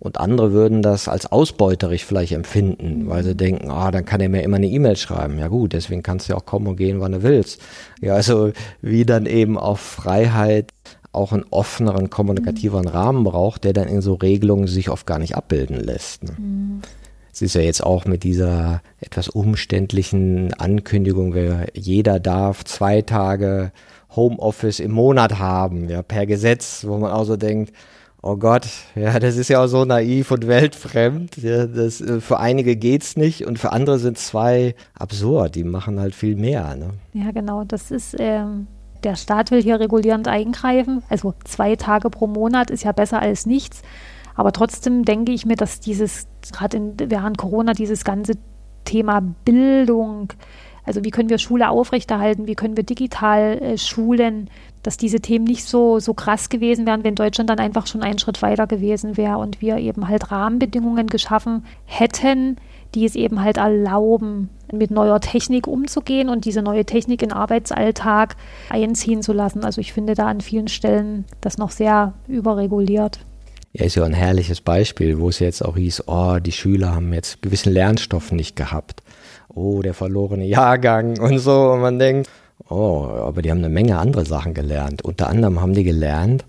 [0.00, 3.08] Und andere würden das als ausbeuterisch vielleicht empfinden, mhm.
[3.08, 5.38] weil sie denken, ah, dann kann er mir immer eine E-Mail schreiben.
[5.38, 7.60] Ja gut, deswegen kannst du ja auch kommen und gehen, wann du willst.
[8.00, 10.72] Ja, also wie dann eben auf Freiheit
[11.12, 12.90] auch einen offeneren, kommunikativeren mhm.
[12.90, 16.24] Rahmen braucht, der dann in so Regelungen sich oft gar nicht abbilden lässt.
[16.24, 16.32] Ne?
[16.38, 16.82] Mhm.
[17.32, 23.70] Es ist ja jetzt auch mit dieser etwas umständlichen Ankündigung, wer jeder darf zwei Tage
[24.16, 27.72] Homeoffice im Monat haben, ja, per Gesetz, wo man auch so denkt,
[28.22, 31.36] oh Gott, ja, das ist ja auch so naiv und weltfremd.
[31.36, 36.00] Ja, das, äh, für einige geht's nicht und für andere sind zwei absurd, die machen
[36.00, 36.74] halt viel mehr.
[36.74, 36.90] Ne?
[37.12, 38.66] Ja, genau, das ist ähm,
[39.04, 41.02] der Staat will hier regulierend eingreifen.
[41.08, 43.82] Also zwei Tage pro Monat ist ja besser als nichts.
[44.34, 48.34] Aber trotzdem denke ich mir, dass dieses, gerade während Corona, dieses ganze
[48.84, 50.32] Thema Bildung,
[50.84, 54.48] also wie können wir Schule aufrechterhalten, wie können wir digital äh, schulen,
[54.82, 58.18] dass diese Themen nicht so, so krass gewesen wären, wenn Deutschland dann einfach schon einen
[58.18, 62.56] Schritt weiter gewesen wäre und wir eben halt Rahmenbedingungen geschaffen hätten,
[62.94, 68.36] die es eben halt erlauben, mit neuer Technik umzugehen und diese neue Technik in Arbeitsalltag
[68.70, 69.64] einziehen zu lassen.
[69.64, 73.20] Also ich finde da an vielen Stellen das noch sehr überreguliert.
[73.72, 77.12] Ja, ist ja ein herrliches Beispiel, wo es jetzt auch hieß, oh, die Schüler haben
[77.12, 79.02] jetzt gewissen Lernstoff nicht gehabt.
[79.54, 81.72] Oh, der verlorene Jahrgang und so.
[81.72, 82.30] Und man denkt,
[82.68, 85.02] oh, aber die haben eine Menge andere Sachen gelernt.
[85.02, 86.44] Unter anderem haben die gelernt,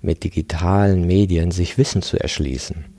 [0.00, 2.91] mit digitalen Medien sich Wissen zu erschließen.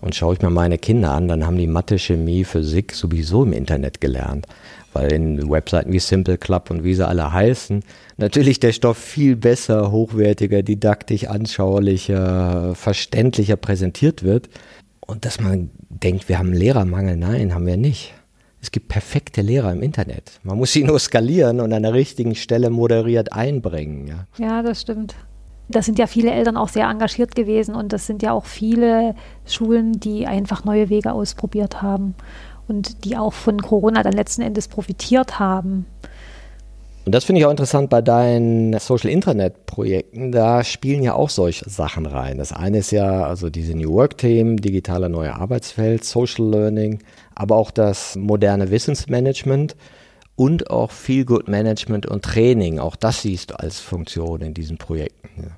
[0.00, 3.52] Und schaue ich mir meine Kinder an, dann haben die Mathe, Chemie, Physik sowieso im
[3.52, 4.46] Internet gelernt.
[4.92, 7.84] Weil in Webseiten wie Simple Club und wie sie alle heißen,
[8.16, 14.48] natürlich der Stoff viel besser, hochwertiger, didaktisch, anschaulicher, verständlicher präsentiert wird.
[15.00, 18.14] Und dass man denkt, wir haben Lehrermangel, nein, haben wir nicht.
[18.62, 20.38] Es gibt perfekte Lehrer im Internet.
[20.42, 24.06] Man muss sie nur skalieren und an der richtigen Stelle moderiert einbringen.
[24.06, 25.14] Ja, ja das stimmt.
[25.70, 29.14] Da sind ja viele Eltern auch sehr engagiert gewesen und das sind ja auch viele
[29.46, 32.14] Schulen, die einfach neue Wege ausprobiert haben
[32.66, 35.86] und die auch von Corona dann letzten Endes profitiert haben.
[37.06, 40.32] Und das finde ich auch interessant bei deinen Social Intranet Projekten.
[40.32, 42.38] Da spielen ja auch solche Sachen rein.
[42.38, 47.00] Das eine ist ja also diese New Work Themen, digitale neue Arbeitsfeld, Social Learning,
[47.34, 49.76] aber auch das moderne Wissensmanagement
[50.36, 52.78] und auch Feel Good Management und Training.
[52.78, 55.52] Auch das siehst du als Funktion in diesen Projekten.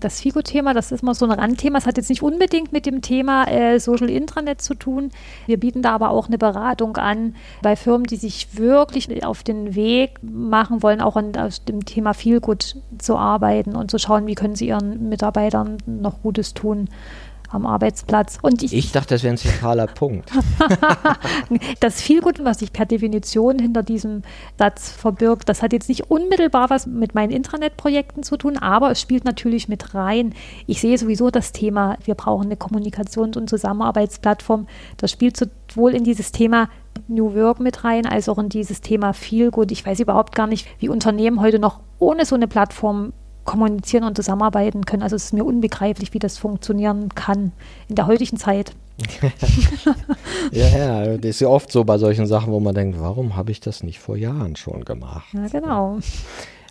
[0.00, 1.78] Das FIGO-Thema, das ist mal so ein Randthema.
[1.78, 5.10] Es hat jetzt nicht unbedingt mit dem Thema äh, Social Intranet zu tun.
[5.46, 9.74] Wir bieten da aber auch eine Beratung an bei Firmen, die sich wirklich auf den
[9.74, 11.32] Weg machen wollen, auch an
[11.68, 16.52] dem Thema Feelgood zu arbeiten und zu schauen, wie können sie ihren Mitarbeitern noch Gutes
[16.52, 16.90] tun
[17.50, 18.38] am Arbeitsplatz.
[18.42, 20.30] Und ich, ich dachte, das wäre ein zentraler Punkt.
[21.80, 24.22] das Vielgut, was sich per Definition hinter diesem
[24.58, 29.00] Satz verbirgt, das hat jetzt nicht unmittelbar was mit meinen Intranet-Projekten zu tun, aber es
[29.00, 30.34] spielt natürlich mit rein.
[30.66, 34.66] Ich sehe sowieso das Thema, wir brauchen eine Kommunikations- und Zusammenarbeitsplattform.
[34.96, 36.68] Das spielt sowohl in dieses Thema
[37.08, 39.70] New Work mit rein, als auch in dieses Thema Feelgood.
[39.70, 43.12] Ich weiß überhaupt gar nicht, wie Unternehmen heute noch ohne so eine Plattform
[43.46, 45.02] kommunizieren und zusammenarbeiten können.
[45.02, 47.52] Also es ist mir unbegreiflich, wie das funktionieren kann
[47.88, 48.72] in der heutigen Zeit.
[50.52, 53.50] ja, ja, das ist ja oft so bei solchen Sachen, wo man denkt, warum habe
[53.50, 55.26] ich das nicht vor Jahren schon gemacht?
[55.32, 55.98] Ja, genau.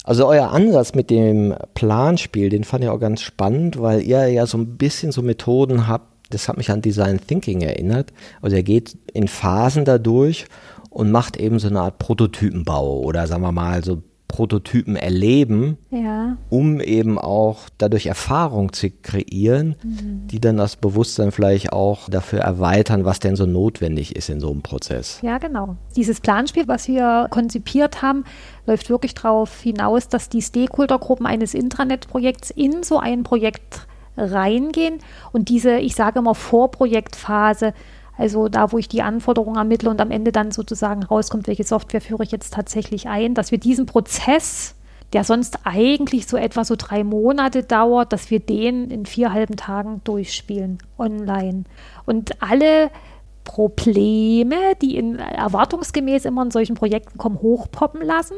[0.04, 4.46] Also euer Ansatz mit dem Planspiel, den fand ich auch ganz spannend, weil ihr ja
[4.46, 8.12] so ein bisschen so Methoden habt, das hat mich an Design Thinking erinnert.
[8.42, 10.46] Also er geht in Phasen dadurch
[10.90, 14.02] und macht eben so eine Art Prototypenbau oder sagen wir mal so
[14.36, 16.36] Prototypen erleben, ja.
[16.50, 20.28] um eben auch dadurch Erfahrung zu kreieren, mhm.
[20.28, 24.52] die dann das Bewusstsein vielleicht auch dafür erweitern, was denn so notwendig ist in so
[24.52, 25.20] einem Prozess.
[25.22, 25.78] Ja, genau.
[25.96, 28.26] Dieses Planspiel, was wir konzipiert haben,
[28.66, 35.00] läuft wirklich darauf hinaus, dass die Stakeholdergruppen eines Intranet-Projekts in so ein Projekt reingehen
[35.32, 37.74] und diese, ich sage immer, Vorprojektphase
[38.18, 42.02] also da, wo ich die Anforderungen ermittle und am Ende dann sozusagen rauskommt, welche Software
[42.02, 44.76] führe ich jetzt tatsächlich ein, dass wir diesen Prozess,
[45.14, 49.56] der sonst eigentlich so etwa so drei Monate dauert, dass wir den in vier halben
[49.56, 51.66] Tagen durchspielen online.
[52.06, 52.90] Und alle
[53.56, 58.36] Probleme, die in, erwartungsgemäß immer in solchen Projekten kommen, hochpoppen lassen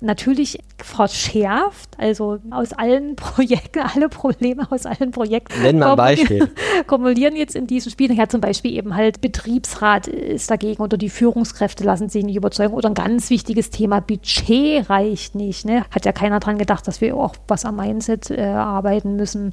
[0.00, 5.62] natürlich verschärft, also aus allen Projekten, alle Probleme aus allen Projekten.
[5.62, 6.50] Nennen wir ein Beispiel.
[6.86, 8.12] Kumulieren jetzt in diesem Spiel.
[8.12, 12.74] Ja, zum Beispiel eben halt Betriebsrat ist dagegen oder die Führungskräfte lassen sich nicht überzeugen
[12.74, 15.64] oder ein ganz wichtiges Thema, Budget reicht nicht.
[15.64, 15.84] Ne?
[15.90, 19.52] Hat ja keiner dran gedacht, dass wir auch was am Mindset äh, arbeiten müssen,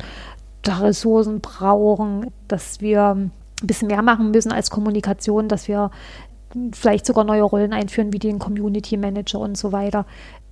[0.61, 3.29] da Ressourcen brauchen, dass wir
[3.65, 5.91] ein bisschen mehr machen müssen als Kommunikation, dass wir
[6.71, 10.05] vielleicht sogar neue Rollen einführen, wie den Community Manager und so weiter.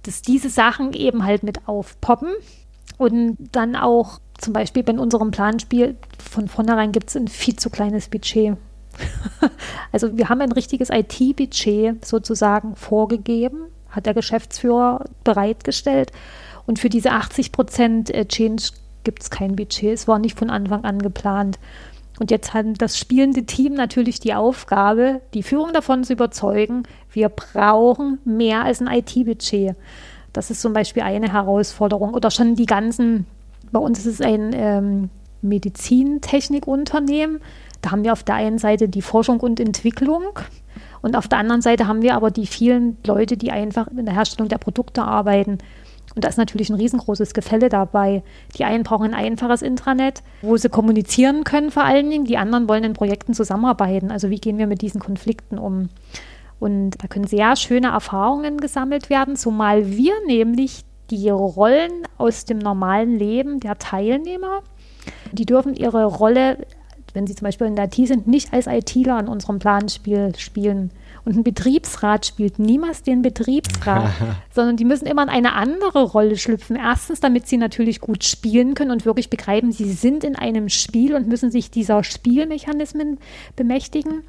[0.03, 2.29] Dass diese Sachen eben halt mit aufpoppen
[2.97, 7.69] und dann auch zum Beispiel bei unserem Planspiel von vornherein gibt es ein viel zu
[7.69, 8.57] kleines Budget.
[9.91, 16.11] also wir haben ein richtiges IT-Budget sozusagen vorgegeben, hat der Geschäftsführer bereitgestellt.
[16.65, 18.63] Und für diese 80 Prozent äh, Change
[19.03, 19.93] gibt es kein Budget.
[19.93, 21.59] Es war nicht von Anfang an geplant.
[22.19, 27.29] Und jetzt hat das spielende Team natürlich die Aufgabe, die Führung davon zu überzeugen, wir
[27.29, 29.75] brauchen mehr als ein IT-Budget.
[30.31, 32.13] Das ist zum Beispiel eine Herausforderung.
[32.13, 33.25] Oder schon die ganzen,
[33.71, 35.09] bei uns ist es ein ähm,
[35.41, 37.39] Medizintechnikunternehmen.
[37.81, 40.23] Da haben wir auf der einen Seite die Forschung und Entwicklung
[41.03, 44.15] und auf der anderen Seite haben wir aber die vielen Leute, die einfach in der
[44.15, 45.57] Herstellung der Produkte arbeiten.
[46.15, 48.23] Und da ist natürlich ein riesengroßes Gefälle dabei.
[48.57, 52.25] Die einen brauchen ein einfaches Intranet, wo sie kommunizieren können vor allen Dingen.
[52.25, 54.11] Die anderen wollen in Projekten zusammenarbeiten.
[54.11, 55.89] Also wie gehen wir mit diesen Konflikten um?
[56.59, 62.57] Und da können sehr schöne Erfahrungen gesammelt werden, zumal wir nämlich die Rollen aus dem
[62.57, 64.61] normalen Leben der Teilnehmer,
[65.31, 66.57] die dürfen ihre Rolle
[67.13, 70.91] wenn Sie zum Beispiel in der IT sind, nicht als ITler an unserem Planspiel spielen.
[71.25, 74.11] Und ein Betriebsrat spielt niemals den Betriebsrat,
[74.53, 76.75] sondern die müssen immer in eine andere Rolle schlüpfen.
[76.75, 81.15] Erstens, damit sie natürlich gut spielen können und wirklich begreifen, sie sind in einem Spiel
[81.15, 83.19] und müssen sich dieser Spielmechanismen
[83.55, 84.23] bemächtigen.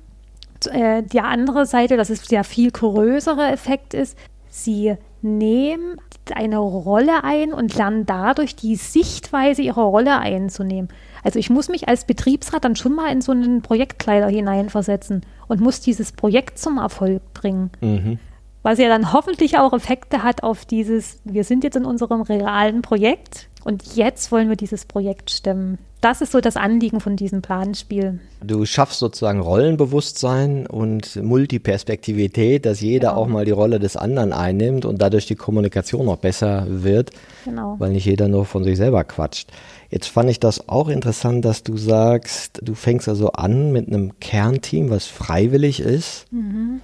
[0.71, 4.17] Äh, die andere Seite, das ist der viel größere Effekt ist,
[4.49, 5.97] sie nehmen
[6.33, 10.89] eine Rolle ein und lernen dadurch die Sichtweise ihrer Rolle einzunehmen.
[11.23, 15.61] Also ich muss mich als Betriebsrat dann schon mal in so einen Projektkleider hineinversetzen und
[15.61, 17.71] muss dieses Projekt zum Erfolg bringen.
[17.81, 18.19] Mhm.
[18.63, 22.81] Was ja dann hoffentlich auch Effekte hat auf dieses, wir sind jetzt in unserem realen
[22.81, 25.79] Projekt und jetzt wollen wir dieses Projekt stemmen.
[26.01, 28.21] Das ist so das Anliegen von diesem Planspiel.
[28.43, 33.23] Du schaffst sozusagen Rollenbewusstsein und Multiperspektivität, dass jeder genau.
[33.23, 37.11] auch mal die Rolle des anderen einnimmt und dadurch die Kommunikation noch besser wird,
[37.47, 37.77] genau.
[37.79, 39.51] weil nicht jeder nur von sich selber quatscht.
[39.95, 44.19] Jetzt fand ich das auch interessant, dass du sagst, du fängst also an mit einem
[44.19, 46.27] Kernteam, was freiwillig ist.
[46.33, 46.81] Mhm.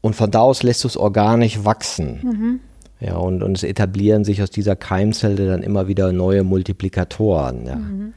[0.00, 2.20] Und von da aus lässt du es organisch wachsen.
[2.22, 2.60] Mhm.
[3.06, 7.66] Ja, und, und es etablieren sich aus dieser Keimzelle dann immer wieder neue Multiplikatoren.
[7.66, 7.76] Ja.
[7.76, 8.14] Mhm.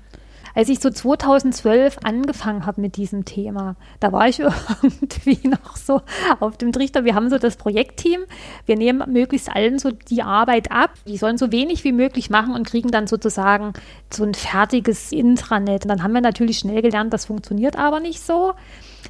[0.58, 4.39] Als ich so 2012 angefangen habe mit diesem Thema, da war ich
[4.82, 6.02] irgendwie noch so
[6.39, 7.06] auf dem Trichter.
[7.06, 8.22] Wir haben so das Projektteam.
[8.65, 10.96] Wir nehmen möglichst allen so die Arbeit ab.
[11.08, 13.74] Die sollen so wenig wie möglich machen und kriegen dann sozusagen
[14.12, 15.84] so ein fertiges Intranet.
[15.84, 18.54] Und dann haben wir natürlich schnell gelernt, das funktioniert aber nicht so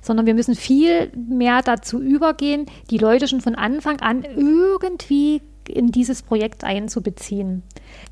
[0.01, 5.91] sondern wir müssen viel mehr dazu übergehen, die Leute schon von Anfang an irgendwie in
[5.91, 7.63] dieses Projekt einzubeziehen.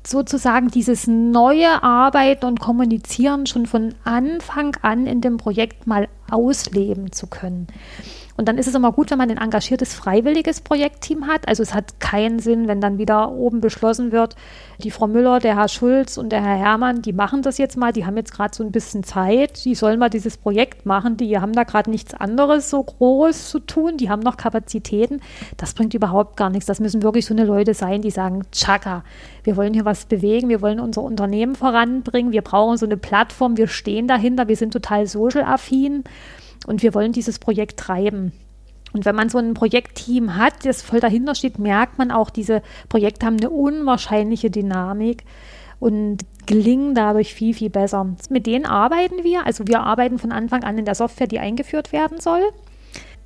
[0.06, 7.12] Sozusagen dieses neue Arbeiten und Kommunizieren schon von Anfang an in dem Projekt mal ausleben
[7.12, 7.66] zu können.
[8.36, 11.48] Und dann ist es immer gut, wenn man ein engagiertes, freiwilliges Projektteam hat.
[11.48, 14.36] Also es hat keinen Sinn, wenn dann wieder oben beschlossen wird,
[14.82, 17.92] die Frau Müller, der Herr Schulz und der Herr Herrmann, die machen das jetzt mal,
[17.92, 21.38] die haben jetzt gerade so ein bisschen Zeit, die sollen mal dieses Projekt machen, die
[21.38, 25.20] haben da gerade nichts anderes so groß zu tun, die haben noch Kapazitäten.
[25.56, 26.66] Das bringt überhaupt gar nichts.
[26.66, 29.02] Das müssen wirklich so eine Leute sein, die sagen, Chaka,
[29.44, 33.56] wir wollen hier was bewegen, wir wollen unser Unternehmen voranbringen, wir brauchen so eine Plattform,
[33.56, 36.04] wir stehen dahinter, wir sind total social-affin
[36.66, 38.32] und wir wollen dieses Projekt treiben.
[38.92, 42.62] Und wenn man so ein Projektteam hat, das voll dahinter steht, merkt man auch, diese
[42.88, 45.24] Projekte haben eine unwahrscheinliche Dynamik
[45.78, 48.16] und gelingen dadurch viel, viel besser.
[48.30, 49.44] Mit denen arbeiten wir.
[49.44, 52.40] Also wir arbeiten von Anfang an in der Software, die eingeführt werden soll.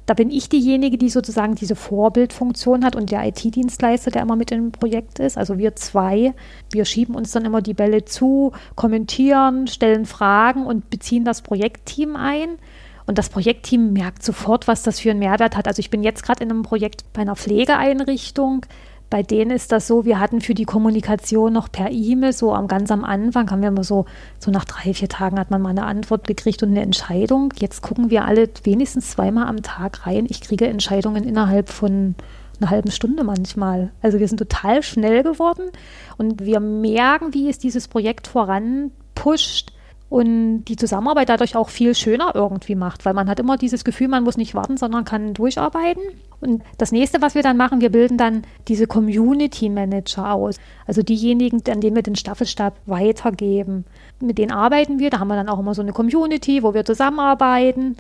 [0.07, 4.51] Da bin ich diejenige, die sozusagen diese Vorbildfunktion hat und der IT-Dienstleister, der immer mit
[4.51, 5.39] im Projekt ist.
[5.39, 6.35] Also wir zwei,
[6.73, 12.17] wir schieben uns dann immer die Bälle zu, kommentieren, stellen Fragen und beziehen das Projektteam
[12.17, 12.59] ein.
[13.07, 15.67] Und das Projektteam merkt sofort, was das für einen Mehrwert hat.
[15.67, 18.67] Also ich bin jetzt gerade in einem Projekt bei einer Pflegeeinrichtung.
[19.11, 22.69] Bei denen ist das so, wir hatten für die Kommunikation noch per E-Mail, so am
[22.69, 24.07] ganz am Anfang haben wir immer so,
[24.39, 27.53] so nach drei, vier Tagen hat man mal eine Antwort gekriegt und eine Entscheidung.
[27.59, 30.27] Jetzt gucken wir alle wenigstens zweimal am Tag rein.
[30.29, 32.15] Ich kriege Entscheidungen innerhalb von
[32.61, 33.91] einer halben Stunde manchmal.
[34.01, 35.71] Also wir sind total schnell geworden
[36.17, 39.73] und wir merken, wie es dieses Projekt voranpusht
[40.11, 44.09] und die Zusammenarbeit dadurch auch viel schöner irgendwie macht, weil man hat immer dieses Gefühl,
[44.09, 46.03] man muss nicht warten, sondern kann durcharbeiten.
[46.41, 51.03] Und das nächste, was wir dann machen, wir bilden dann diese Community Manager aus, also
[51.03, 53.85] diejenigen, an denen wir den Staffelstab weitergeben.
[54.21, 56.85] Mit denen arbeiten wir, da haben wir dann auch immer so eine Community, wo wir
[56.85, 57.97] zusammenarbeiten.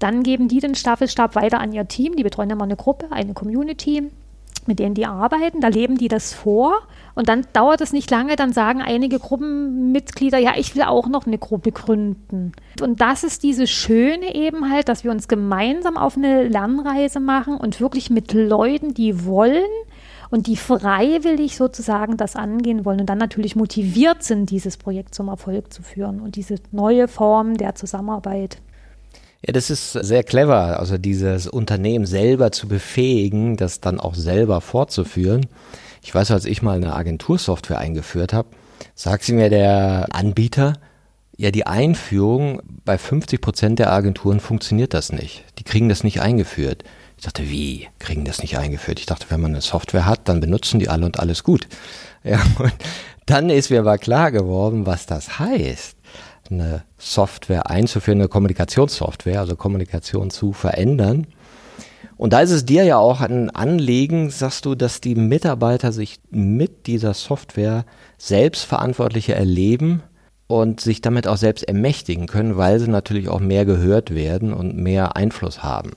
[0.00, 3.32] Dann geben die den Staffelstab weiter an ihr Team, die betreuen immer eine Gruppe, eine
[3.32, 4.10] Community
[4.66, 6.80] mit denen die arbeiten, da leben die das vor
[7.14, 11.26] und dann dauert es nicht lange, dann sagen einige Gruppenmitglieder, ja, ich will auch noch
[11.26, 12.52] eine Gruppe gründen.
[12.80, 17.56] Und das ist diese Schöne eben halt, dass wir uns gemeinsam auf eine Lernreise machen
[17.56, 19.62] und wirklich mit Leuten, die wollen
[20.30, 25.28] und die freiwillig sozusagen das angehen wollen und dann natürlich motiviert sind, dieses Projekt zum
[25.28, 28.58] Erfolg zu führen und diese neue Form der Zusammenarbeit.
[29.46, 34.60] Ja, das ist sehr clever, also dieses Unternehmen selber zu befähigen, das dann auch selber
[34.60, 35.46] fortzuführen.
[36.04, 38.48] Ich weiß, als ich mal eine Agentursoftware eingeführt habe,
[38.94, 40.74] sagte mir der Anbieter,
[41.36, 45.44] ja, die Einführung bei 50 Prozent der Agenturen funktioniert das nicht.
[45.58, 46.84] Die kriegen das nicht eingeführt.
[47.16, 49.00] Ich dachte, wie kriegen das nicht eingeführt?
[49.00, 51.66] Ich dachte, wenn man eine Software hat, dann benutzen die alle und alles gut.
[52.26, 52.72] Ja, und
[53.26, 55.94] dann ist mir aber klar geworden, was das heißt
[56.50, 61.26] eine Software einzuführen, eine Kommunikationssoftware, also Kommunikation zu verändern.
[62.16, 66.20] Und da ist es dir ja auch ein Anliegen, sagst du, dass die Mitarbeiter sich
[66.30, 67.84] mit dieser Software
[68.18, 70.02] selbstverantwortlicher erleben
[70.46, 74.76] und sich damit auch selbst ermächtigen können, weil sie natürlich auch mehr gehört werden und
[74.76, 75.92] mehr Einfluss haben.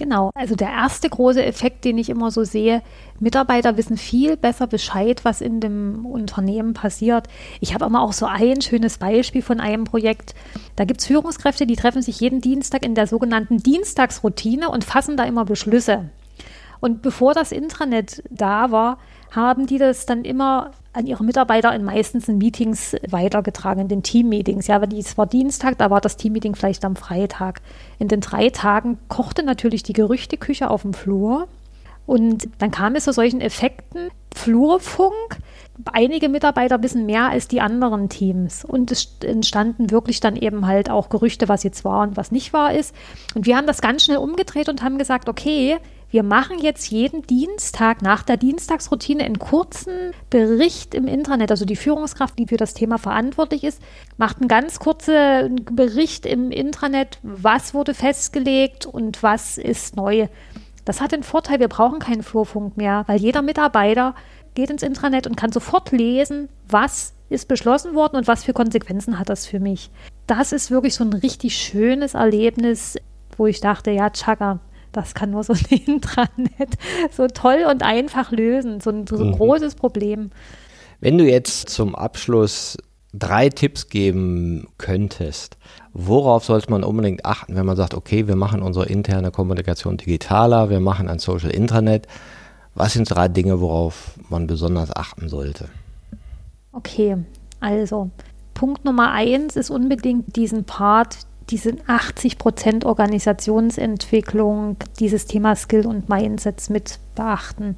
[0.00, 2.80] Genau, also der erste große Effekt, den ich immer so sehe,
[3.18, 7.28] Mitarbeiter wissen viel besser Bescheid, was in dem Unternehmen passiert.
[7.60, 10.34] Ich habe immer auch so ein schönes Beispiel von einem Projekt.
[10.76, 15.18] Da gibt es Führungskräfte, die treffen sich jeden Dienstag in der sogenannten Dienstagsroutine und fassen
[15.18, 16.08] da immer Beschlüsse.
[16.80, 18.96] Und bevor das Intranet da war,
[19.32, 24.02] haben die das dann immer an ihre Mitarbeiter in meistens in Meetings weitergetragen, in den
[24.02, 24.66] Teammeetings.
[24.66, 27.60] Ja, aber es war Dienstag, da war das Teammeeting vielleicht am Freitag.
[27.98, 31.46] In den drei Tagen kochte natürlich die Gerüchteküche auf dem Flur.
[32.06, 34.10] Und dann kam es zu solchen Effekten.
[34.34, 35.38] Flurfunk,
[35.92, 38.64] einige Mitarbeiter wissen mehr als die anderen Teams.
[38.64, 42.52] Und es entstanden wirklich dann eben halt auch Gerüchte, was jetzt war und was nicht
[42.52, 42.94] wahr ist.
[43.34, 45.78] Und wir haben das ganz schnell umgedreht und haben gesagt, okay,
[46.10, 51.52] wir machen jetzt jeden Dienstag nach der Dienstagsroutine einen kurzen Bericht im Internet.
[51.52, 53.80] Also die Führungskraft, die für das Thema verantwortlich ist,
[54.16, 60.26] macht einen ganz kurzen Bericht im Intranet, was wurde festgelegt und was ist neu.
[60.84, 64.16] Das hat den Vorteil, wir brauchen keinen Flurfunk mehr, weil jeder Mitarbeiter
[64.54, 69.18] geht ins Intranet und kann sofort lesen, was ist beschlossen worden und was für Konsequenzen
[69.18, 69.90] hat das für mich.
[70.26, 72.96] Das ist wirklich so ein richtig schönes Erlebnis,
[73.36, 74.58] wo ich dachte, ja, Chaka,
[74.92, 76.78] das kann nur so ein Intranet
[77.10, 78.80] so toll und einfach lösen.
[78.80, 79.32] So ein, so ein mhm.
[79.36, 80.30] großes Problem.
[81.00, 82.76] Wenn du jetzt zum Abschluss
[83.12, 85.56] drei Tipps geben könntest,
[85.92, 90.70] worauf sollte man unbedingt achten, wenn man sagt, okay, wir machen unsere interne Kommunikation digitaler,
[90.70, 92.06] wir machen ein Social Intranet.
[92.74, 95.68] Was sind drei Dinge, worauf man besonders achten sollte?
[96.72, 97.16] Okay,
[97.58, 98.10] also
[98.54, 101.18] Punkt Nummer eins ist unbedingt diesen Part
[101.50, 107.74] diese 80 Prozent Organisationsentwicklung, dieses Thema Skill und Mindsets mit beachten.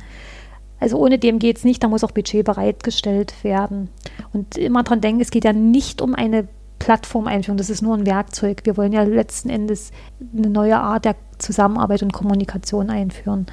[0.81, 3.89] Also ohne dem geht es nicht, da muss auch Budget bereitgestellt werden.
[4.33, 6.49] Und immer dran denken, es geht ja nicht um eine
[6.81, 8.62] Plattformeinführung, das ist nur ein Werkzeug.
[8.64, 9.93] Wir wollen ja letzten Endes
[10.37, 13.47] eine neue Art der Zusammenarbeit und Kommunikation einführen.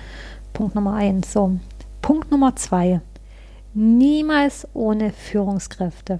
[0.53, 1.31] Punkt Nummer eins.
[1.31, 1.59] So.
[2.01, 3.01] Punkt Nummer zwei.
[3.75, 6.19] Niemals ohne Führungskräfte.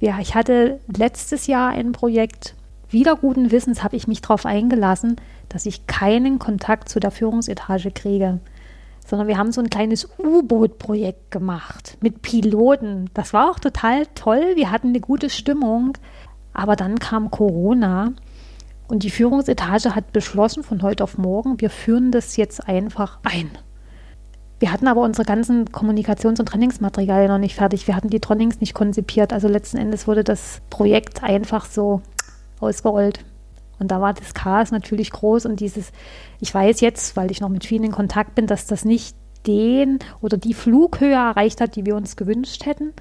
[0.00, 2.54] Ja, ich hatte letztes Jahr ein Projekt,
[2.90, 5.16] wieder guten Wissens habe ich mich darauf eingelassen,
[5.48, 8.40] dass ich keinen Kontakt zu der Führungsetage kriege,
[9.06, 13.10] sondern wir haben so ein kleines U-Boot-Projekt gemacht mit Piloten.
[13.14, 14.52] Das war auch total toll.
[14.54, 15.96] Wir hatten eine gute Stimmung,
[16.52, 18.12] aber dann kam Corona
[18.88, 23.50] und die Führungsetage hat beschlossen von heute auf morgen, wir führen das jetzt einfach ein.
[24.60, 27.86] Wir hatten aber unsere ganzen Kommunikations- und Trainingsmaterialien noch nicht fertig.
[27.86, 29.32] Wir hatten die Trainings nicht konzipiert.
[29.32, 32.02] Also letzten Endes wurde das Projekt einfach so
[32.60, 33.24] ausgerollt.
[33.78, 35.92] Und da war das Chaos natürlich groß und dieses,
[36.40, 40.00] ich weiß jetzt, weil ich noch mit vielen in Kontakt bin, dass das nicht den
[40.20, 42.92] oder die Flughöhe erreicht hat, die wir uns gewünscht hätten.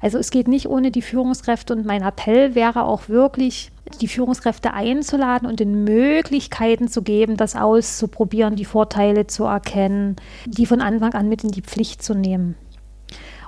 [0.00, 4.74] Also es geht nicht ohne die Führungskräfte und mein Appell wäre auch wirklich, die Führungskräfte
[4.74, 11.14] einzuladen und den Möglichkeiten zu geben, das auszuprobieren, die Vorteile zu erkennen, die von Anfang
[11.14, 12.56] an mit in die Pflicht zu nehmen.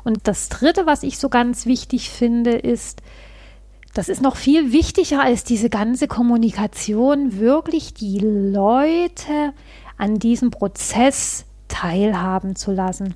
[0.05, 3.03] Und das Dritte, was ich so ganz wichtig finde, ist,
[3.97, 9.55] das ist noch viel wichtiger als diese ganze Kommunikation, wirklich die Leute
[9.97, 13.15] an diesem Prozess teilhaben zu lassen.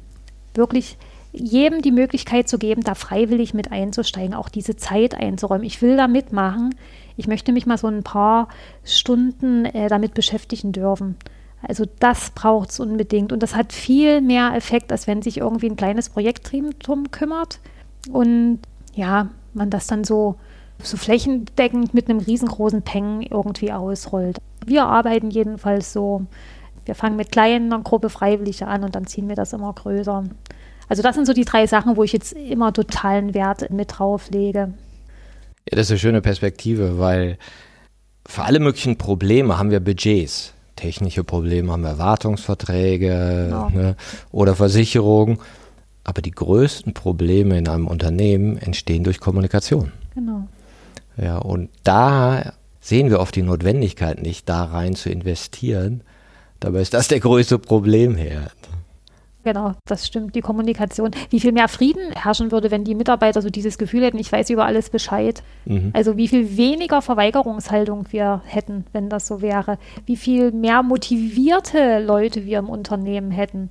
[0.54, 0.96] Wirklich
[1.32, 5.66] jedem die Möglichkeit zu geben, da freiwillig mit einzusteigen, auch diese Zeit einzuräumen.
[5.66, 6.74] Ich will da mitmachen.
[7.18, 8.48] Ich möchte mich mal so ein paar
[8.82, 11.16] Stunden äh, damit beschäftigen dürfen.
[11.62, 13.32] Also das braucht es unbedingt.
[13.32, 17.60] Und das hat viel mehr Effekt, als wenn sich irgendwie ein kleines Projektteam drum kümmert.
[18.10, 18.60] Und
[18.94, 20.36] ja, man das dann so
[20.86, 24.38] so flächendeckend mit einem riesengroßen Peng irgendwie ausrollt.
[24.64, 26.26] Wir arbeiten jedenfalls so.
[26.84, 30.24] Wir fangen mit kleiner Gruppe Freiwillige an und dann ziehen wir das immer größer.
[30.88, 34.30] Also das sind so die drei Sachen, wo ich jetzt immer totalen Wert mit drauf
[34.30, 34.74] lege.
[35.70, 37.38] Ja, das ist eine schöne Perspektive, weil
[38.26, 40.52] für alle möglichen Probleme haben wir Budgets.
[40.76, 43.68] Technische Probleme haben wir Wartungsverträge genau.
[43.70, 43.96] ne,
[44.32, 45.38] oder Versicherungen.
[46.02, 49.92] Aber die größten Probleme in einem Unternehmen entstehen durch Kommunikation.
[50.14, 50.48] Genau.
[51.20, 56.02] Ja, und da sehen wir oft die Notwendigkeit nicht, da rein zu investieren.
[56.60, 58.56] Dabei ist das der größte Problemherd.
[59.42, 61.12] Genau, das stimmt, die Kommunikation.
[61.30, 64.50] Wie viel mehr Frieden herrschen würde, wenn die Mitarbeiter so dieses Gefühl hätten, ich weiß
[64.50, 65.42] über alles Bescheid.
[65.64, 65.90] Mhm.
[65.94, 69.78] Also wie viel weniger Verweigerungshaltung wir hätten, wenn das so wäre.
[70.04, 73.70] Wie viel mehr motivierte Leute wir im Unternehmen hätten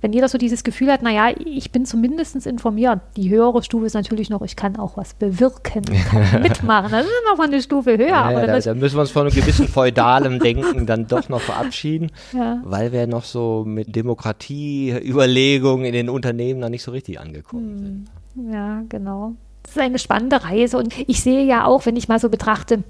[0.00, 3.00] wenn jeder so dieses Gefühl hat, naja, ich bin zumindest informiert.
[3.16, 6.90] Die höhere Stufe ist natürlich noch, ich kann auch was bewirken, kann mitmachen.
[6.90, 8.08] Das ist noch mal eine Stufe höher.
[8.08, 11.40] Ja, ja, da, da, müssen wir uns von einem gewissen feudalem Denken dann doch noch
[11.40, 12.60] verabschieden, ja.
[12.64, 17.78] weil wir noch so mit Demokratieüberlegungen in den Unternehmen noch nicht so richtig angekommen hm.
[17.78, 18.54] sind.
[18.54, 19.32] Ja, genau.
[19.62, 22.82] Das ist eine spannende Reise und ich sehe ja auch, wenn ich mal so betrachte,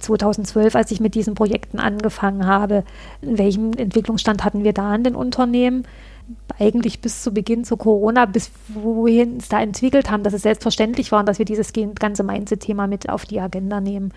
[0.00, 2.84] 2012, als ich mit diesen Projekten angefangen habe.
[3.20, 5.84] In welchem Entwicklungsstand hatten wir da in den Unternehmen?
[6.58, 11.12] Eigentlich bis zu Beginn zu Corona, bis wohin es da entwickelt haben, dass es selbstverständlich
[11.12, 14.12] war und dass wir dieses ganze Mindset-Thema mit auf die Agenda nehmen.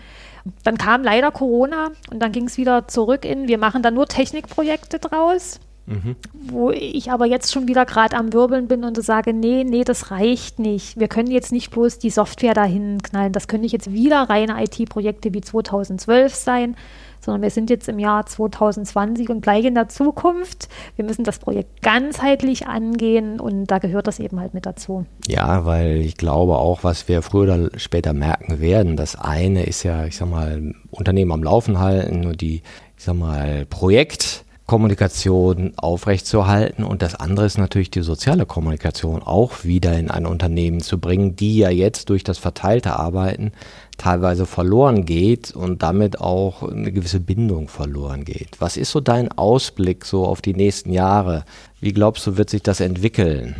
[0.64, 4.06] Dann kam leider Corona und dann ging es wieder zurück in, wir machen da nur
[4.06, 5.60] Technikprojekte draus.
[5.86, 6.14] Mhm.
[6.32, 10.10] Wo ich aber jetzt schon wieder gerade am Wirbeln bin und sage, nee, nee, das
[10.12, 10.98] reicht nicht.
[10.98, 13.32] Wir können jetzt nicht bloß die Software dahin knallen.
[13.32, 16.76] Das können nicht jetzt wieder reine IT-Projekte wie 2012 sein,
[17.24, 20.68] sondern wir sind jetzt im Jahr 2020 und gleich in der Zukunft.
[20.96, 25.06] Wir müssen das Projekt ganzheitlich angehen und da gehört das eben halt mit dazu.
[25.26, 29.82] Ja, weil ich glaube auch, was wir früher oder später merken werden, das eine ist
[29.82, 32.62] ja, ich sag mal, Unternehmen am Laufen halten und die,
[32.96, 39.64] ich sag mal, Projekt Kommunikation aufrechtzuerhalten und das andere ist natürlich die soziale Kommunikation auch
[39.64, 43.52] wieder in ein Unternehmen zu bringen, die ja jetzt durch das verteilte Arbeiten
[43.98, 48.62] teilweise verloren geht und damit auch eine gewisse Bindung verloren geht.
[48.62, 51.44] Was ist so dein Ausblick so auf die nächsten Jahre?
[51.80, 53.56] Wie glaubst du, wird sich das entwickeln?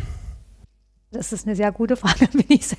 [1.11, 2.69] Das ist eine sehr gute Frage, da bin, ich,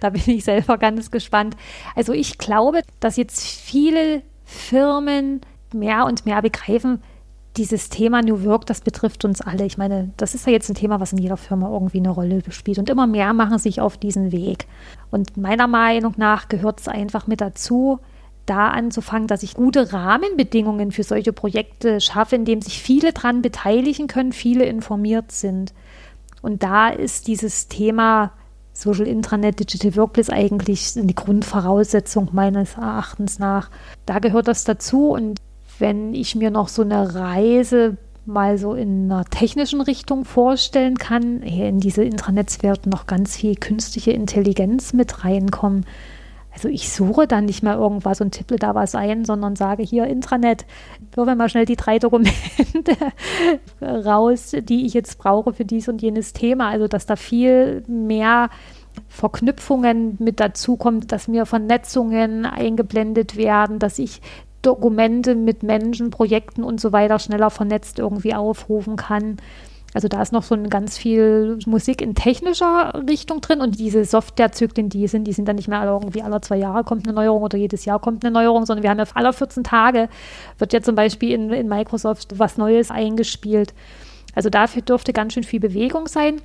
[0.00, 1.58] da bin ich selber ganz gespannt.
[1.94, 5.42] Also ich glaube, dass jetzt viele Firmen
[5.74, 7.02] mehr und mehr begreifen,
[7.56, 9.64] dieses Thema New Work, das betrifft uns alle.
[9.64, 12.42] Ich meine, das ist ja jetzt ein Thema, was in jeder Firma irgendwie eine Rolle
[12.50, 12.78] spielt.
[12.78, 14.66] Und immer mehr machen sich auf diesen Weg.
[15.10, 18.00] Und meiner Meinung nach gehört es einfach mit dazu,
[18.46, 23.42] da anzufangen, dass ich gute Rahmenbedingungen für solche Projekte schaffe, in denen sich viele dran
[23.42, 25.74] beteiligen können, viele informiert sind.
[26.40, 28.32] Und da ist dieses Thema
[28.72, 33.70] Social Intranet, Digital Workplace eigentlich die Grundvoraussetzung meines Erachtens nach.
[34.06, 35.38] Da gehört das dazu und
[35.78, 41.42] wenn ich mir noch so eine Reise mal so in einer technischen Richtung vorstellen kann,
[41.42, 45.84] hier in diese Intranets wird noch ganz viel künstliche Intelligenz mit reinkommen.
[46.52, 50.06] Also ich suche dann nicht mehr irgendwas und tippe da was ein, sondern sage hier
[50.06, 50.66] Intranet,
[51.14, 52.96] wirf mal schnell die drei Dokumente
[53.80, 56.68] raus, die ich jetzt brauche für dies und jenes Thema.
[56.68, 58.50] Also dass da viel mehr
[59.08, 64.20] Verknüpfungen mit dazukommt, dass mir Vernetzungen eingeblendet werden, dass ich
[64.62, 69.36] Dokumente mit Menschen, Projekten und so weiter schneller vernetzt irgendwie aufrufen kann.
[69.94, 74.04] Also da ist noch so ein ganz viel Musik in technischer Richtung drin und diese
[74.04, 77.42] Softwarezyklen, die sind, die sind dann nicht mehr irgendwie alle zwei Jahre kommt eine Neuerung
[77.42, 80.08] oder jedes Jahr kommt eine Neuerung, sondern wir haben ja alle 14 Tage
[80.56, 83.74] wird ja zum Beispiel in, in Microsoft was Neues eingespielt.
[84.34, 86.40] Also dafür dürfte ganz schön viel Bewegung sein.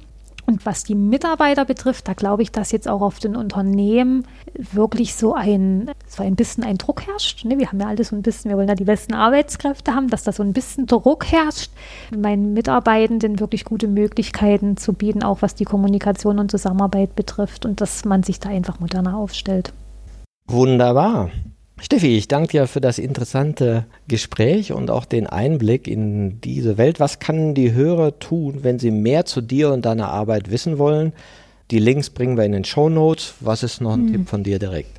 [0.50, 4.26] Und was die Mitarbeiter betrifft, da glaube ich, dass jetzt auch auf den Unternehmen
[4.56, 7.44] wirklich so ein, so ein bisschen ein Druck herrscht.
[7.44, 7.60] Ne?
[7.60, 10.24] Wir haben ja alles so ein bisschen, wir wollen ja die besten Arbeitskräfte haben, dass
[10.24, 11.72] da so ein bisschen Druck herrscht,
[12.16, 17.82] meinen Mitarbeitenden wirklich gute Möglichkeiten zu bieten, auch was die Kommunikation und Zusammenarbeit betrifft und
[17.82, 19.74] dass man sich da einfach moderner aufstellt.
[20.48, 21.30] Wunderbar.
[21.80, 27.00] Steffi, ich danke dir für das interessante Gespräch und auch den Einblick in diese Welt.
[27.00, 31.14] Was kann die Hörer tun, wenn sie mehr zu dir und deiner Arbeit wissen wollen?
[31.70, 33.36] Die Links bringen wir in den Show Notes.
[33.42, 34.12] Was ist noch ein hm.
[34.12, 34.90] Tipp von dir direkt?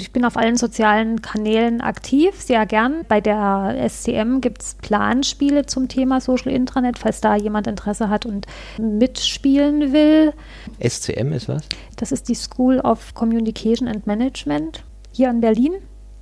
[0.00, 3.04] Ich bin auf allen sozialen Kanälen aktiv, sehr gern.
[3.06, 8.26] Bei der SCM gibt es Planspiele zum Thema Social Intranet, falls da jemand Interesse hat
[8.26, 8.46] und
[8.78, 10.32] mitspielen will.
[10.80, 11.62] SCM ist was?
[11.96, 14.82] Das ist die School of Communication and Management
[15.18, 15.74] hier in Berlin.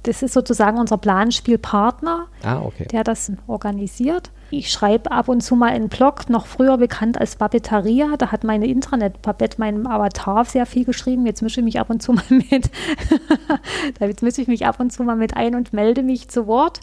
[0.05, 2.87] Das ist sozusagen unser Planspielpartner, ah, okay.
[2.87, 4.31] der das organisiert.
[4.51, 8.17] Ich schreibe ab und zu mal einen Blog, noch früher bekannt als Babetaria.
[8.17, 11.27] Da hat meine Intranet-Babette, meinem Avatar, sehr viel geschrieben.
[11.27, 12.71] Jetzt mische ich mich ab und zu mal mit.
[14.01, 16.81] Jetzt mische ich mich ab und zu mal mit ein und melde mich zu Wort.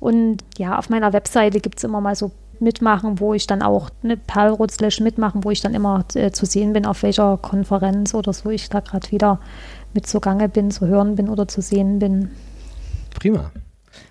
[0.00, 3.90] Und ja, auf meiner Webseite gibt es immer mal so mitmachen, wo ich dann auch
[4.02, 8.14] eine Perlrot slash mitmachen, wo ich dann immer äh, zu sehen bin, auf welcher Konferenz
[8.14, 9.40] oder so ich da gerade wieder
[9.94, 12.30] mit zugange bin, zu hören bin oder zu sehen bin.
[13.18, 13.50] Prima.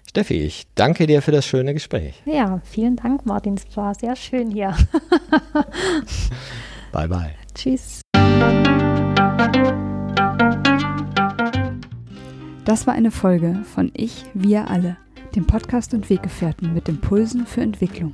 [0.10, 2.22] Steffi, ich danke dir für das schöne Gespräch.
[2.26, 3.56] Ja, vielen Dank, Martin.
[3.56, 4.76] Es war sehr schön hier.
[6.92, 7.36] bye, bye.
[7.54, 8.02] Tschüss.
[12.66, 14.98] Das war eine Folge von Ich, wir alle,
[15.36, 18.14] dem Podcast und Weggefährten mit Impulsen für Entwicklung.